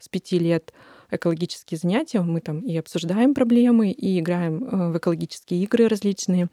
с 0.00 0.08
пяти 0.08 0.40
лет 0.40 0.72
экологические 1.16 1.78
занятия. 1.78 2.20
Мы 2.20 2.40
там 2.40 2.60
и 2.60 2.76
обсуждаем 2.76 3.34
проблемы, 3.34 3.90
и 3.90 4.18
играем 4.18 4.64
э, 4.64 4.92
в 4.92 4.98
экологические 4.98 5.62
игры 5.62 5.88
различные. 5.88 6.48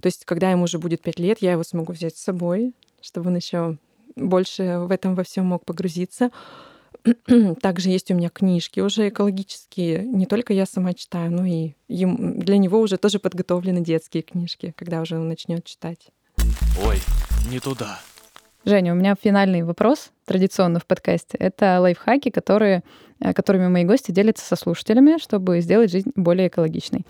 То 0.00 0.06
есть, 0.06 0.24
когда 0.24 0.50
ему 0.50 0.64
уже 0.64 0.78
будет 0.78 1.02
пять 1.02 1.18
лет, 1.18 1.38
я 1.40 1.52
его 1.52 1.64
смогу 1.64 1.92
взять 1.92 2.16
с 2.16 2.22
собой, 2.22 2.74
чтобы 3.00 3.30
он 3.30 3.36
еще 3.36 3.78
больше 4.16 4.80
в 4.80 4.90
этом 4.90 5.14
во 5.14 5.24
всем 5.24 5.46
мог 5.46 5.64
погрузиться. 5.64 6.30
Также 7.60 7.90
есть 7.90 8.10
у 8.10 8.14
меня 8.14 8.30
книжки 8.30 8.80
уже 8.80 9.08
экологические. 9.08 10.04
Не 10.04 10.26
только 10.26 10.52
я 10.52 10.66
сама 10.66 10.94
читаю, 10.94 11.30
но 11.30 11.44
и 11.44 11.72
для 11.88 12.58
него 12.58 12.80
уже 12.80 12.96
тоже 12.96 13.18
подготовлены 13.18 13.80
детские 13.80 14.22
книжки, 14.22 14.74
когда 14.76 15.00
уже 15.00 15.18
он 15.18 15.28
начнет 15.28 15.64
читать. 15.64 16.08
Ой, 16.82 16.98
не 17.50 17.60
туда. 17.60 18.00
Женя, 18.66 18.94
у 18.94 18.96
меня 18.96 19.14
финальный 19.14 19.62
вопрос, 19.62 20.10
традиционно 20.24 20.80
в 20.80 20.86
подкасте. 20.86 21.36
Это 21.36 21.80
лайфхаки, 21.80 22.30
которые, 22.30 22.82
э, 23.20 23.34
которыми 23.34 23.68
мои 23.68 23.84
гости 23.84 24.10
делятся 24.10 24.46
со 24.46 24.56
слушателями, 24.56 25.18
чтобы 25.20 25.60
сделать 25.60 25.90
жизнь 25.90 26.12
более 26.14 26.48
экологичной. 26.48 27.04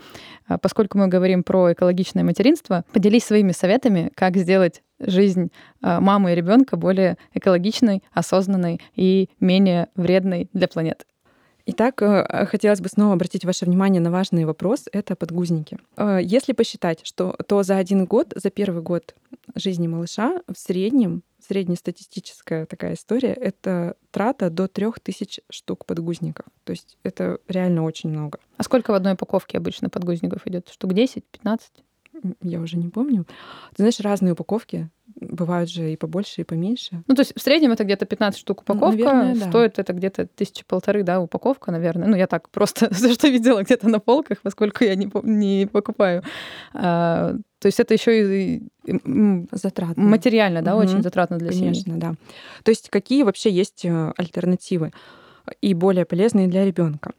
А 0.47 0.57
поскольку 0.57 0.97
мы 0.97 1.07
говорим 1.07 1.43
про 1.43 1.71
экологичное 1.71 2.25
материнство, 2.25 2.83
поделись 2.91 3.23
своими 3.23 3.53
советами, 3.53 4.11
как 4.15 4.35
сделать 4.35 4.83
жизнь 4.99 5.49
э, 5.81 5.99
мамы 6.01 6.33
и 6.33 6.35
ребенка 6.35 6.75
более 6.75 7.17
экологичной, 7.33 8.03
осознанной 8.11 8.81
и 8.97 9.29
менее 9.39 9.87
вредной 9.95 10.49
для 10.51 10.67
планеты. 10.67 11.05
Итак, 11.67 12.01
э, 12.01 12.47
хотелось 12.47 12.81
бы 12.81 12.89
снова 12.89 13.13
обратить 13.13 13.45
ваше 13.45 13.63
внимание 13.63 14.01
на 14.01 14.11
важный 14.11 14.43
вопрос— 14.43 14.89
это 14.91 15.15
подгузники. 15.15 15.77
Если 15.97 16.51
посчитать, 16.51 16.99
что 17.03 17.33
то 17.47 17.63
за 17.63 17.77
один 17.77 18.03
год, 18.03 18.33
за 18.35 18.49
первый 18.49 18.81
год 18.81 19.15
жизни 19.55 19.87
малыша 19.87 20.41
в 20.53 20.57
среднем 20.57 21.23
среднестатистическая 21.47 22.65
такая 22.65 22.93
история, 22.93 23.33
это 23.33 23.95
трата 24.11 24.49
до 24.49 24.67
3000 24.67 25.43
штук 25.49 25.85
подгузников. 25.85 26.45
То 26.63 26.71
есть 26.71 26.97
это 27.03 27.39
реально 27.47 27.83
очень 27.83 28.09
много. 28.09 28.39
А 28.57 28.63
сколько 28.63 28.91
в 28.91 28.95
одной 28.95 29.13
упаковке 29.13 29.57
обычно 29.57 29.89
подгузников 29.89 30.47
идет? 30.47 30.69
Штук 30.69 30.93
10, 30.93 31.23
15? 31.25 31.71
Я 32.41 32.61
уже 32.61 32.77
не 32.77 32.89
помню. 32.89 33.25
Ты 33.71 33.83
знаешь, 33.83 33.99
разные 33.99 34.33
упаковки. 34.33 34.89
Бывают 35.19 35.69
же 35.69 35.93
и 35.93 35.95
побольше, 35.95 36.41
и 36.41 36.43
поменьше. 36.43 37.01
Ну, 37.07 37.15
то 37.15 37.21
есть 37.21 37.33
в 37.35 37.41
среднем 37.41 37.71
это 37.71 37.85
где-то 37.85 38.05
15 38.05 38.37
штук 38.37 38.61
упаковка. 38.61 39.03
Наверное, 39.03 39.35
да. 39.35 39.49
Стоит 39.49 39.79
это 39.79 39.93
где-то 39.93 40.27
тысячи 40.27 40.65
полторы, 40.65 41.03
да, 41.03 41.21
упаковка, 41.21 41.71
наверное. 41.71 42.07
Ну, 42.07 42.17
я 42.17 42.27
так 42.27 42.49
просто 42.49 42.87
за 42.93 43.13
что 43.13 43.29
видела 43.29 43.63
где-то 43.63 43.87
на 43.87 43.99
полках, 43.99 44.41
поскольку 44.41 44.83
я 44.83 44.95
не, 44.95 45.09
не 45.23 45.67
покупаю. 45.67 46.21
А, 46.73 47.35
то 47.59 47.67
есть 47.67 47.79
это 47.79 47.93
еще 47.93 48.43
и 48.43 48.63
затратно. 49.51 50.03
материально, 50.03 50.61
да, 50.61 50.75
угу. 50.75 50.83
очень 50.83 51.01
затратно 51.01 51.37
для 51.37 51.49
Конечно, 51.49 51.83
семьи. 51.83 51.99
да. 51.99 52.15
То 52.63 52.71
есть 52.71 52.89
какие 52.89 53.23
вообще 53.23 53.49
есть 53.49 53.85
э, 53.85 54.13
альтернативы 54.17 54.91
и 55.61 55.73
более 55.73 56.05
полезные 56.05 56.47
для 56.47 56.65
ребенка? 56.65 57.13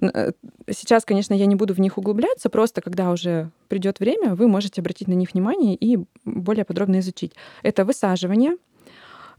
Э, 0.00 0.32
сейчас, 0.70 1.04
конечно, 1.04 1.34
я 1.34 1.46
не 1.46 1.54
буду 1.56 1.74
в 1.74 1.80
них 1.80 1.98
углубляться, 1.98 2.48
просто 2.48 2.80
когда 2.80 3.10
уже 3.10 3.50
придет 3.68 4.00
время, 4.00 4.34
вы 4.34 4.48
можете 4.48 4.80
обратить 4.80 5.08
на 5.08 5.12
них 5.12 5.32
внимание 5.32 5.74
и 5.74 5.98
более 6.24 6.64
подробно 6.64 7.00
изучить. 7.00 7.32
Это 7.62 7.84
высаживание, 7.84 8.56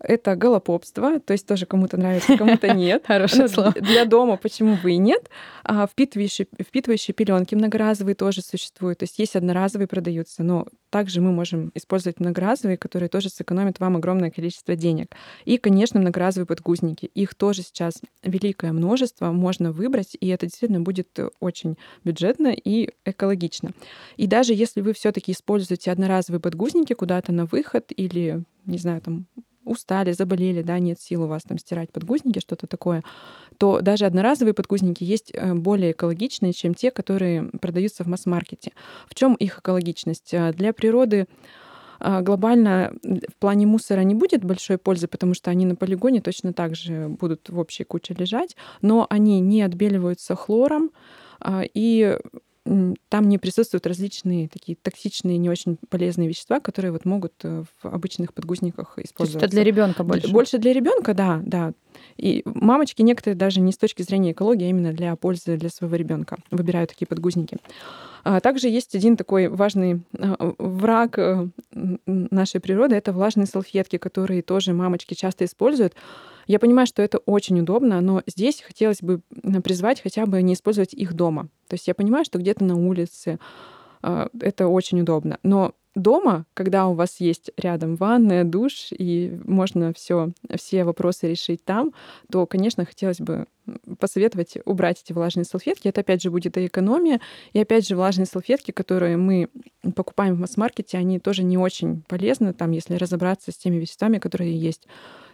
это 0.04 0.36
голопопство, 0.36 1.20
то 1.20 1.34
есть 1.34 1.48
тоже 1.48 1.66
кому-то 1.66 1.98
нравится, 1.98 2.38
кому-то 2.38 2.74
нет. 2.74 3.04
Хорошее 3.06 3.48
слово. 3.48 3.72
Для 3.72 4.06
дома 4.06 4.38
почему 4.38 4.78
бы 4.78 4.92
и 4.92 4.98
нет. 4.98 5.30
А 5.64 5.88
впитывающие, 5.88 6.48
впитывающие 6.60 7.14
пеленки 7.14 7.56
многоразовые 7.56 8.16
тоже 8.16 8.42
существуют. 8.42 9.00
То 9.00 9.04
есть 9.04 9.20
есть 9.20 9.36
одноразовые 9.36 9.88
продаются, 9.88 10.44
но 10.44 10.68
также 10.90 11.22
мы 11.22 11.32
можем 11.32 11.72
использовать 11.76 12.20
многоразовые, 12.20 12.78
которые 12.78 13.10
тоже 13.10 13.30
сэкономят 13.30 13.80
вам 13.80 13.96
огромное 13.96 14.32
количество 14.32 14.76
денег. 14.76 15.16
И, 15.46 15.58
конечно, 15.58 16.00
многоразовые 16.00 16.48
подгузники. 16.48 17.06
Их 17.06 17.36
тоже 17.36 17.62
сейчас 17.62 18.02
великое 18.24 18.74
множество, 18.74 19.32
можно 19.32 19.72
выбрать, 19.72 20.18
и 20.20 20.28
это 20.28 20.48
действительно 20.48 20.82
будет 20.82 21.18
очень 21.40 21.78
бюджетно 22.04 22.50
и 22.50 22.90
экологично. 23.06 23.72
И 24.18 24.28
даже 24.28 24.54
если 24.54 24.82
вы 24.82 24.94
все 24.94 25.12
таки 25.12 25.32
используете 25.32 25.92
одноразовые 25.92 26.42
подгузники 26.42 26.94
куда-то 26.94 27.32
на 27.32 27.46
выход 27.46 27.92
или, 27.96 28.44
не 28.66 28.78
знаю, 28.78 29.02
там 29.02 29.28
устали, 29.66 30.12
заболели, 30.12 30.62
да, 30.62 30.80
нет 30.80 31.00
сил 31.00 31.24
у 31.24 31.28
вас 31.28 31.44
там 31.44 31.58
стирать 31.58 31.92
подгузники, 31.92 32.40
что-то 32.40 32.68
такое, 32.68 33.04
то 33.58 33.82
даже 33.82 34.06
одноразовые 34.06 34.54
подгузники 34.54 35.04
есть 35.04 35.32
э, 35.34 35.54
более 35.54 35.92
экологичные, 35.92 36.54
чем 36.54 36.74
те, 36.74 36.92
которые 36.92 37.44
продаются 37.62 38.04
в 38.04 38.08
масс-маркете. 38.08 38.72
В 39.08 39.16
чем 39.16 39.36
их 39.36 39.60
экологичность? 39.60 40.34
Э, 40.34 40.54
для 40.54 40.74
природы 40.74 41.28
э, 42.00 42.22
глобально 42.22 42.94
в 43.04 43.36
плане 43.40 43.68
мусора 43.68 44.02
не 44.02 44.16
будет 44.16 44.44
большой 44.44 44.78
пользы, 44.78 45.08
потому 45.08 45.34
что 45.34 45.52
они 45.52 45.66
на 45.66 45.76
полигоне 45.76 46.22
точно 46.22 46.54
так 46.54 46.76
же 46.76 47.08
будут 47.08 47.50
в 47.50 47.60
общей 47.60 47.84
куче 47.84 48.16
лежать, 48.18 48.56
но 48.82 49.06
они 49.10 49.40
не 49.40 49.62
отбеливаются 49.62 50.36
хлором, 50.36 50.92
и 51.74 52.18
там 52.64 53.28
не 53.28 53.40
присутствуют 53.40 53.88
различные 53.88 54.48
такие 54.48 54.78
токсичные, 54.80 55.38
не 55.38 55.50
очень 55.50 55.78
полезные 55.90 56.28
вещества, 56.28 56.60
которые 56.60 56.92
вот 56.92 57.06
могут 57.06 57.34
э, 57.44 57.64
в 57.82 57.86
обычных 57.86 58.34
подгузниках 58.36 59.00
использоваться. 59.00 59.18
То 59.18 59.24
есть 59.24 59.36
это 59.38 59.48
для 59.50 59.64
ребенка 59.64 60.04
больше? 60.04 60.32
Больше 60.32 60.58
для 60.60 60.72
ребенка, 60.72 61.16
да, 61.16 61.42
да. 61.44 61.74
И 62.18 62.44
мамочки 62.46 63.02
некоторые 63.02 63.36
даже 63.36 63.62
не 63.62 63.72
с 63.72 63.78
точки 63.78 64.04
зрения 64.04 64.32
экологии, 64.32 64.66
а 64.66 64.70
именно 64.70 64.94
для 64.94 65.16
пользы 65.16 65.58
для 65.58 65.70
своего 65.70 65.96
ребенка 65.96 66.38
выбирают 66.52 66.92
такие 66.92 67.08
подгузники. 67.08 67.58
А 68.24 68.40
также 68.40 68.70
есть 68.70 68.94
один 68.94 69.18
такой 69.18 69.48
важный 69.48 70.02
а, 70.20 70.54
враг 70.60 71.18
э, 71.18 71.48
нашей 72.06 72.62
природы— 72.62 72.96
это 72.98 73.12
влажные 73.12 73.48
салфетки, 73.48 73.98
которые 73.98 74.44
тоже 74.44 74.74
мамочки 74.74 75.16
часто 75.16 75.46
используют. 75.46 75.96
Я 76.48 76.60
понимаю, 76.60 76.88
что 76.88 77.02
это 77.02 77.20
очень 77.20 77.60
удобно, 77.60 78.02
но 78.02 78.24
здесь 78.28 78.62
хотелось 78.62 79.02
бы 79.02 79.22
призвать 79.64 80.02
хотя 80.02 80.26
бы 80.26 80.42
не 80.42 80.54
использовать 80.54 80.94
их 80.94 81.14
дома. 81.14 81.50
То 81.68 81.76
есть 81.76 81.88
я 81.88 81.96
понимаю, 81.96 82.26
что 82.26 82.40
где-то 82.40 82.64
на 82.64 82.76
улице 82.76 83.40
а, 84.02 84.30
это 84.40 84.68
очень 84.68 85.02
удобно. 85.02 85.38
Но 85.44 85.74
дома, 85.96 86.46
когда 86.54 86.88
у 86.88 86.94
вас 86.94 87.20
есть 87.20 87.52
рядом 87.58 87.96
ванная, 87.96 88.44
душ, 88.44 88.90
и 88.92 89.40
можно 89.44 89.94
все, 89.94 90.32
все 90.56 90.84
вопросы 90.84 91.30
решить 91.30 91.64
там, 91.64 91.94
то, 92.32 92.46
конечно, 92.46 92.86
хотелось 92.86 93.20
бы 93.20 93.46
посоветовать 94.00 94.58
убрать 94.66 95.02
эти 95.04 95.14
влажные 95.14 95.46
салфетки. 95.46 95.88
Это, 95.88 96.02
опять 96.02 96.22
же, 96.22 96.32
будет 96.32 96.58
и 96.58 96.66
экономия. 96.66 97.22
И, 97.54 97.60
опять 97.60 97.88
же, 97.88 97.96
влажные 97.96 98.26
салфетки, 98.26 98.72
которые 98.72 99.18
мы 99.18 99.50
покупаем 99.96 100.36
в 100.36 100.40
масс-маркете, 100.40 100.98
они 100.98 101.20
тоже 101.20 101.44
не 101.44 101.58
очень 101.58 102.04
полезны, 102.08 102.54
там, 102.54 102.72
если 102.72 102.96
разобраться 102.96 103.52
с 103.52 103.58
теми 103.58 103.78
веществами, 103.78 104.18
которые 104.18 104.58
есть. 104.58 104.88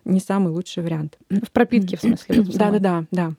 Не 0.07 0.21
самый 0.21 0.53
лучший 0.53 0.83
вариант. 0.83 1.17
В 1.29 1.51
пропитке, 1.51 1.97
в 1.97 2.01
смысле? 2.01 2.43
Да-да-да, 2.43 3.03
да. 3.11 3.33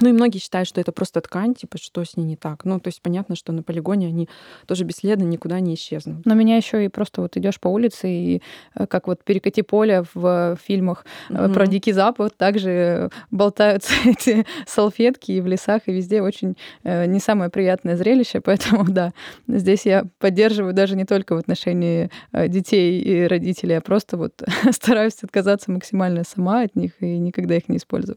Ну 0.00 0.08
и 0.08 0.12
многие 0.12 0.38
считают, 0.38 0.68
что 0.68 0.80
это 0.80 0.92
просто 0.92 1.20
ткань, 1.20 1.54
типа, 1.54 1.78
что 1.78 2.04
с 2.04 2.16
ней 2.16 2.24
не 2.24 2.36
так. 2.36 2.64
Ну, 2.64 2.80
то 2.80 2.88
есть 2.88 3.02
понятно, 3.02 3.36
что 3.36 3.52
на 3.52 3.62
полигоне 3.62 4.08
они 4.08 4.28
тоже 4.66 4.84
бесследно 4.84 5.24
никуда 5.24 5.60
не 5.60 5.74
исчезнут. 5.74 6.24
Но 6.24 6.34
меня 6.34 6.56
еще 6.56 6.84
и 6.84 6.88
просто 6.88 7.20
вот 7.20 7.36
идешь 7.36 7.60
по 7.60 7.68
улице, 7.68 8.08
и 8.08 8.42
э, 8.74 8.86
как 8.86 9.06
вот 9.06 9.22
перекати 9.24 9.62
поле 9.62 10.04
в 10.14 10.56
фильмах 10.62 11.04
mm-hmm. 11.28 11.52
про 11.52 11.66
Дикий 11.66 11.92
Запад, 11.92 12.36
также 12.36 13.10
болтаются 13.30 13.92
эти 14.04 14.46
салфетки 14.66 15.32
и 15.32 15.40
в 15.40 15.46
лесах, 15.46 15.82
и 15.86 15.92
везде 15.92 16.22
очень 16.22 16.56
э, 16.82 17.06
не 17.06 17.20
самое 17.20 17.50
приятное 17.50 17.96
зрелище. 17.96 18.40
Поэтому, 18.44 18.84
да, 18.84 19.12
здесь 19.48 19.86
я 19.86 20.06
поддерживаю 20.18 20.72
даже 20.72 20.96
не 20.96 21.04
только 21.04 21.34
в 21.34 21.38
отношении 21.38 22.10
детей 22.32 23.00
и 23.00 23.26
родителей, 23.26 23.76
а 23.76 23.80
просто 23.80 24.16
вот 24.16 24.42
стараюсь 24.70 25.22
отказаться 25.22 25.70
максимально 25.70 26.24
сама 26.24 26.62
от 26.62 26.76
них 26.76 26.92
и 27.00 27.18
никогда 27.18 27.56
их 27.56 27.68
не 27.68 27.76
использую. 27.76 28.16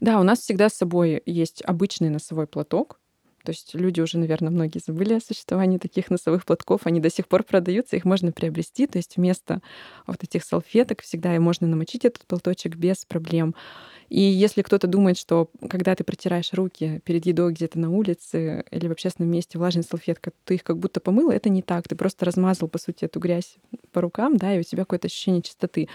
Да, 0.00 0.20
у 0.20 0.22
нас 0.22 0.40
всегда 0.40 0.68
с 0.68 0.74
собой 0.74 1.22
есть 1.26 1.62
обычный 1.64 2.10
носовой 2.10 2.46
платок. 2.46 3.00
То 3.46 3.52
есть 3.52 3.74
люди 3.74 4.00
уже, 4.00 4.18
наверное, 4.18 4.50
многие 4.50 4.80
забыли 4.84 5.14
о 5.14 5.20
существовании 5.20 5.78
таких 5.78 6.10
носовых 6.10 6.44
платков. 6.44 6.80
Они 6.82 6.98
до 6.98 7.10
сих 7.10 7.28
пор 7.28 7.44
продаются, 7.44 7.94
их 7.94 8.04
можно 8.04 8.32
приобрести. 8.32 8.88
То 8.88 8.98
есть 8.98 9.16
вместо 9.16 9.62
вот 10.08 10.24
этих 10.24 10.42
салфеток 10.42 11.02
всегда 11.02 11.36
и 11.36 11.38
можно 11.38 11.68
намочить 11.68 12.04
этот 12.04 12.26
платочек 12.26 12.74
без 12.74 13.04
проблем. 13.04 13.54
И 14.08 14.20
если 14.20 14.62
кто-то 14.62 14.88
думает, 14.88 15.16
что 15.16 15.48
когда 15.68 15.94
ты 15.94 16.02
протираешь 16.02 16.52
руки 16.52 17.00
перед 17.04 17.24
едой 17.24 17.52
где-то 17.52 17.78
на 17.78 17.90
улице 17.90 18.64
или 18.72 18.88
в 18.88 18.92
общественном 18.92 19.30
месте 19.30 19.58
влажной 19.58 19.84
салфеткой, 19.84 20.32
ты 20.44 20.56
их 20.56 20.64
как 20.64 20.78
будто 20.78 20.98
помыла, 20.98 21.30
это 21.30 21.48
не 21.48 21.62
так. 21.62 21.86
Ты 21.86 21.94
просто 21.94 22.24
размазал, 22.24 22.68
по 22.68 22.78
сути, 22.78 23.04
эту 23.04 23.20
грязь 23.20 23.58
по 23.92 24.00
рукам, 24.00 24.36
да, 24.36 24.54
и 24.54 24.58
у 24.58 24.62
тебя 24.64 24.82
какое-то 24.82 25.06
ощущение 25.06 25.42
чистоты 25.42 25.88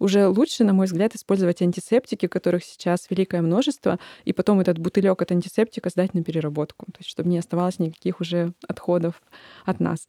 уже 0.00 0.26
лучше, 0.26 0.64
на 0.64 0.72
мой 0.72 0.86
взгляд, 0.86 1.14
использовать 1.14 1.62
антисептики, 1.62 2.26
которых 2.26 2.64
сейчас 2.64 3.06
великое 3.10 3.42
множество, 3.42 4.00
и 4.24 4.32
потом 4.32 4.58
этот 4.58 4.78
бутылек 4.78 5.22
от 5.22 5.30
антисептика 5.30 5.90
сдать 5.90 6.14
на 6.14 6.24
переработку, 6.24 6.86
то 6.86 6.98
есть 6.98 7.10
чтобы 7.10 7.28
не 7.28 7.38
оставалось 7.38 7.78
никаких 7.78 8.20
уже 8.20 8.52
отходов 8.66 9.22
от 9.64 9.78
нас. 9.78 10.08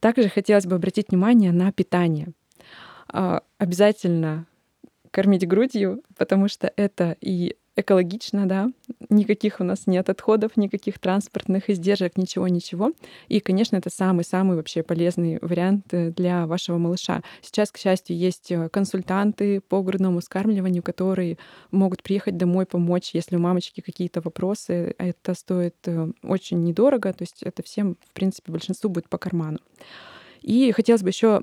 Также 0.00 0.28
хотелось 0.28 0.66
бы 0.66 0.76
обратить 0.76 1.08
внимание 1.08 1.52
на 1.52 1.72
питание. 1.72 2.32
А, 3.08 3.42
обязательно 3.58 4.46
кормить 5.10 5.46
грудью, 5.46 6.02
потому 6.16 6.48
что 6.48 6.72
это 6.76 7.16
и 7.20 7.56
экологично, 7.76 8.46
да, 8.46 8.70
никаких 9.08 9.60
у 9.60 9.64
нас 9.64 9.86
нет 9.86 10.08
отходов, 10.08 10.56
никаких 10.56 10.98
транспортных 10.98 11.70
издержек, 11.70 12.16
ничего-ничего. 12.16 12.92
И, 13.28 13.40
конечно, 13.40 13.76
это 13.76 13.90
самый-самый 13.90 14.56
вообще 14.56 14.82
полезный 14.82 15.38
вариант 15.40 15.86
э, 15.92 16.10
для 16.10 16.46
вашего 16.46 16.78
малыша. 16.78 17.22
Сейчас, 17.40 17.70
к 17.70 17.78
счастью, 17.78 18.16
есть 18.16 18.50
э, 18.50 18.68
консультанты 18.68 19.60
по 19.60 19.82
грудному 19.82 20.20
скармливанию, 20.20 20.82
которые 20.82 21.38
могут 21.70 22.02
приехать 22.02 22.36
домой, 22.36 22.66
помочь, 22.66 23.10
если 23.14 23.36
у 23.36 23.40
мамочки 23.40 23.80
какие-то 23.80 24.20
вопросы. 24.20 24.94
Это 24.98 25.34
стоит 25.34 25.76
э, 25.86 26.10
очень 26.22 26.62
недорого, 26.62 27.12
то 27.12 27.22
есть 27.22 27.42
это 27.42 27.62
всем, 27.62 27.96
в 28.06 28.12
принципе, 28.12 28.52
большинству 28.52 28.90
будет 28.90 29.08
по 29.08 29.18
карману. 29.18 29.58
И 30.42 30.72
хотелось 30.72 31.02
бы 31.02 31.08
еще 31.08 31.42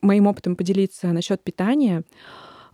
моим 0.00 0.26
опытом 0.26 0.56
поделиться 0.56 1.08
насчет 1.08 1.42
питания. 1.42 2.02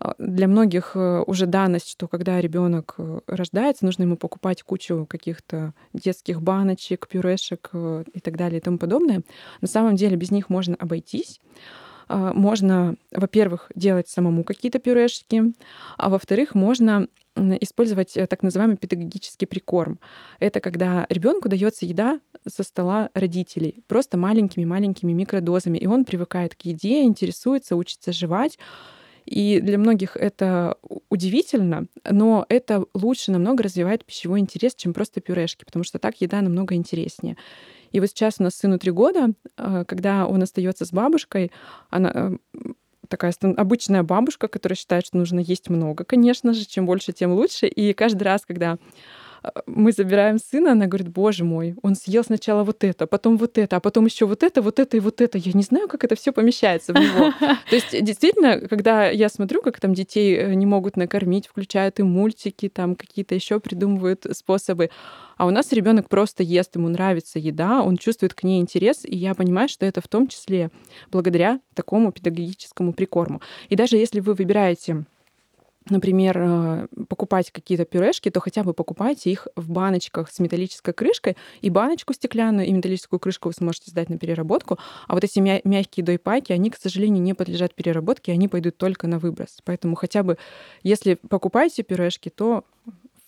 А, 0.00 0.14
для 0.18 0.48
многих 0.48 0.92
э, 0.94 1.22
уже 1.26 1.46
данность, 1.46 1.90
что 1.90 2.08
когда 2.08 2.40
ребенок 2.40 2.94
э, 2.96 3.20
рождается, 3.26 3.84
нужно 3.84 4.04
ему 4.04 4.16
покупать 4.16 4.62
кучу 4.62 5.06
каких-то 5.08 5.74
детских 5.92 6.40
баночек, 6.40 7.06
пюрешек 7.06 7.68
э, 7.74 8.04
и 8.12 8.20
так 8.20 8.36
далее 8.36 8.58
и 8.58 8.62
тому 8.62 8.78
подобное. 8.78 9.22
На 9.60 9.68
самом 9.68 9.96
деле 9.96 10.16
без 10.16 10.30
них 10.30 10.48
можно 10.48 10.74
обойтись. 10.78 11.38
А, 12.08 12.32
можно, 12.32 12.96
во-первых, 13.12 13.70
делать 13.74 14.08
самому 14.08 14.42
какие-то 14.42 14.78
пюрешки, 14.78 15.52
а 15.98 16.08
во-вторых, 16.08 16.54
можно 16.54 17.06
использовать 17.36 18.14
так 18.28 18.42
называемый 18.42 18.76
педагогический 18.76 19.46
прикорм. 19.46 20.00
Это 20.40 20.60
когда 20.60 21.06
ребенку 21.08 21.48
дается 21.48 21.86
еда 21.86 22.20
со 22.46 22.64
стола 22.64 23.10
родителей, 23.14 23.84
просто 23.86 24.18
маленькими-маленькими 24.18 25.12
микродозами, 25.12 25.78
и 25.78 25.86
он 25.86 26.04
привыкает 26.04 26.56
к 26.56 26.62
еде, 26.62 27.04
интересуется, 27.04 27.76
учится 27.76 28.12
жевать, 28.12 28.58
и 29.26 29.60
для 29.60 29.78
многих 29.78 30.16
это 30.16 30.76
удивительно, 31.08 31.86
но 32.08 32.46
это 32.48 32.84
лучше 32.94 33.32
намного 33.32 33.62
развивает 33.62 34.04
пищевой 34.04 34.40
интерес, 34.40 34.74
чем 34.74 34.92
просто 34.92 35.20
пюрешки, 35.20 35.64
потому 35.64 35.84
что 35.84 35.98
так 35.98 36.20
еда 36.20 36.40
намного 36.40 36.74
интереснее. 36.74 37.36
И 37.92 38.00
вот 38.00 38.08
сейчас 38.08 38.36
у 38.38 38.42
нас 38.42 38.54
сыну 38.54 38.78
три 38.78 38.92
года, 38.92 39.32
а, 39.56 39.84
когда 39.84 40.26
он 40.26 40.42
остается 40.42 40.84
с 40.84 40.92
бабушкой, 40.92 41.50
она 41.90 42.12
э, 42.14 42.30
такая 43.08 43.34
обычная 43.56 44.02
бабушка, 44.02 44.48
которая 44.48 44.76
считает, 44.76 45.06
что 45.06 45.18
нужно 45.18 45.40
есть 45.40 45.68
много, 45.68 46.04
конечно 46.04 46.52
же, 46.52 46.64
чем 46.64 46.86
больше, 46.86 47.12
тем 47.12 47.32
лучше. 47.32 47.66
И 47.66 47.92
каждый 47.92 48.22
раз, 48.22 48.46
когда 48.46 48.78
мы 49.66 49.92
забираем 49.92 50.38
сына, 50.38 50.72
она 50.72 50.86
говорит, 50.86 51.08
боже 51.08 51.44
мой, 51.44 51.74
он 51.82 51.94
съел 51.94 52.24
сначала 52.24 52.64
вот 52.64 52.84
это, 52.84 53.06
потом 53.06 53.36
вот 53.36 53.58
это, 53.58 53.76
а 53.76 53.80
потом 53.80 54.06
еще 54.06 54.26
вот 54.26 54.42
это, 54.42 54.62
вот 54.62 54.78
это 54.78 54.96
и 54.96 55.00
вот 55.00 55.20
это. 55.20 55.38
Я 55.38 55.52
не 55.54 55.62
знаю, 55.62 55.88
как 55.88 56.04
это 56.04 56.14
все 56.14 56.32
помещается 56.32 56.92
в 56.92 56.96
него. 56.96 57.32
То 57.40 57.74
есть 57.74 57.90
действительно, 58.02 58.60
когда 58.60 59.08
я 59.08 59.28
смотрю, 59.28 59.62
как 59.62 59.80
там 59.80 59.94
детей 59.94 60.36
э, 60.36 60.54
не 60.54 60.66
могут 60.66 60.96
накормить, 60.96 61.46
включают 61.46 62.00
и 62.00 62.02
мультики, 62.02 62.68
там 62.68 62.96
какие-то 62.96 63.34
еще 63.34 63.60
придумывают 63.60 64.26
способы, 64.32 64.90
а 65.36 65.46
у 65.46 65.50
нас 65.50 65.72
ребенок 65.72 66.08
просто 66.10 66.42
ест, 66.42 66.76
ему 66.76 66.88
нравится 66.88 67.38
еда, 67.38 67.82
он 67.82 67.96
чувствует 67.96 68.34
к 68.34 68.42
ней 68.42 68.60
интерес, 68.60 69.04
и 69.04 69.16
я 69.16 69.34
понимаю, 69.34 69.70
что 69.70 69.86
это 69.86 70.02
в 70.02 70.08
том 70.08 70.28
числе 70.28 70.70
благодаря 71.10 71.60
такому 71.74 72.12
педагогическому 72.12 72.92
прикорму. 72.92 73.40
И 73.70 73.76
даже 73.76 73.96
если 73.96 74.20
вы 74.20 74.34
выбираете 74.34 75.06
например, 75.90 76.36
э, 76.38 76.86
покупать 77.08 77.50
какие-то 77.50 77.84
пюрешки, 77.84 78.30
то 78.30 78.40
хотя 78.40 78.62
бы 78.62 78.74
покупайте 78.74 79.30
их 79.30 79.48
в 79.56 79.70
баночках 79.70 80.30
с 80.30 80.38
металлической 80.38 80.94
крышкой. 80.94 81.36
И 81.60 81.70
баночку 81.70 82.12
стеклянную, 82.12 82.66
и 82.66 82.72
металлическую 82.72 83.20
крышку 83.20 83.48
вы 83.48 83.54
сможете 83.54 83.90
сдать 83.90 84.08
на 84.08 84.18
переработку. 84.18 84.78
А 85.06 85.14
вот 85.14 85.24
эти 85.24 85.38
мя- 85.40 85.60
мягкие 85.64 86.04
дойпайки, 86.04 86.52
они, 86.52 86.70
к 86.70 86.76
сожалению, 86.76 87.22
не 87.22 87.34
подлежат 87.34 87.74
переработке, 87.74 88.32
они 88.32 88.48
пойдут 88.48 88.76
только 88.76 89.06
на 89.06 89.18
выброс. 89.18 89.58
Поэтому 89.64 89.96
хотя 89.96 90.22
бы, 90.22 90.38
если 90.82 91.14
покупаете 91.14 91.82
пюрешки, 91.82 92.28
то 92.28 92.64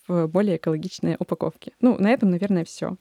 в 0.08 0.26
более 0.26 0.56
экологичной 0.56 1.16
упаковке. 1.18 1.72
Ну, 1.80 1.96
на 1.98 2.10
этом, 2.10 2.30
наверное, 2.30 2.64
все. 2.64 2.96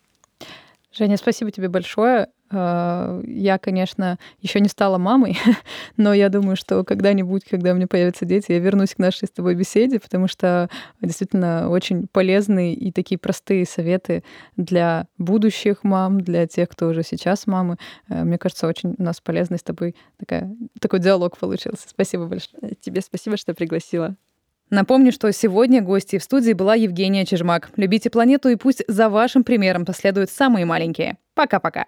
Женя, 0.92 1.18
спасибо 1.18 1.52
тебе 1.52 1.70
большое. 1.70 2.28
А, 2.52 3.22
я, 3.26 3.58
конечно, 3.58 4.20
еще 4.40 4.60
не 4.60 4.68
стала 4.68 4.98
мамой, 4.98 5.38
но 5.98 6.14
я 6.14 6.30
думаю, 6.30 6.56
что 6.58 6.84
когда-нибудь, 6.84 7.46
когда 7.50 7.72
у 7.72 7.76
меня 7.76 7.88
появятся 7.88 8.26
дети, 8.26 8.52
я 8.52 8.60
вернусь 8.60 8.96
к 8.96 9.00
нашей 9.00 9.28
с 9.28 9.32
тобой 9.32 9.56
беседе, 9.56 10.00
потому 10.00 10.28
что 10.28 10.70
действительно 11.02 11.70
очень 11.70 12.08
полезные 12.08 12.74
и 12.74 12.92
такие 12.92 13.18
простые 13.18 13.66
советы 13.66 14.24
для 14.58 15.08
будущих 15.18 15.84
мам, 15.84 16.22
для 16.22 16.46
тех, 16.46 16.70
кто 16.70 16.88
уже 16.90 17.04
сейчас 17.04 17.48
мамы. 17.48 17.78
Э, 18.10 18.24
мне 18.24 18.38
кажется, 18.38 18.68
очень 18.68 18.96
у 18.98 19.04
нас 19.04 19.22
полезный 19.22 19.58
с 19.58 19.64
тобой 19.64 19.96
такая, 20.20 20.54
такой 20.80 21.00
диалог 21.00 21.38
получился. 21.38 21.88
Спасибо 21.88 22.26
большое. 22.26 22.76
Тебе 22.82 23.02
спасибо, 23.02 23.38
что 23.38 23.54
пригласила. 23.54 24.16
Напомню, 24.70 25.12
что 25.12 25.32
сегодня 25.34 25.82
гостьей 25.82 26.20
в 26.20 26.24
студии 26.24 26.54
была 26.54 26.76
Евгения 26.76 27.26
Чижмак. 27.26 27.72
Любите 27.76 28.10
планету 28.10 28.48
и 28.48 28.56
пусть 28.56 28.84
за 28.88 29.10
вашим 29.10 29.44
примером 29.44 29.86
последуют 29.86 30.30
самые 30.30 30.66
маленькие. 30.66 31.18
Пока-пока. 31.34 31.88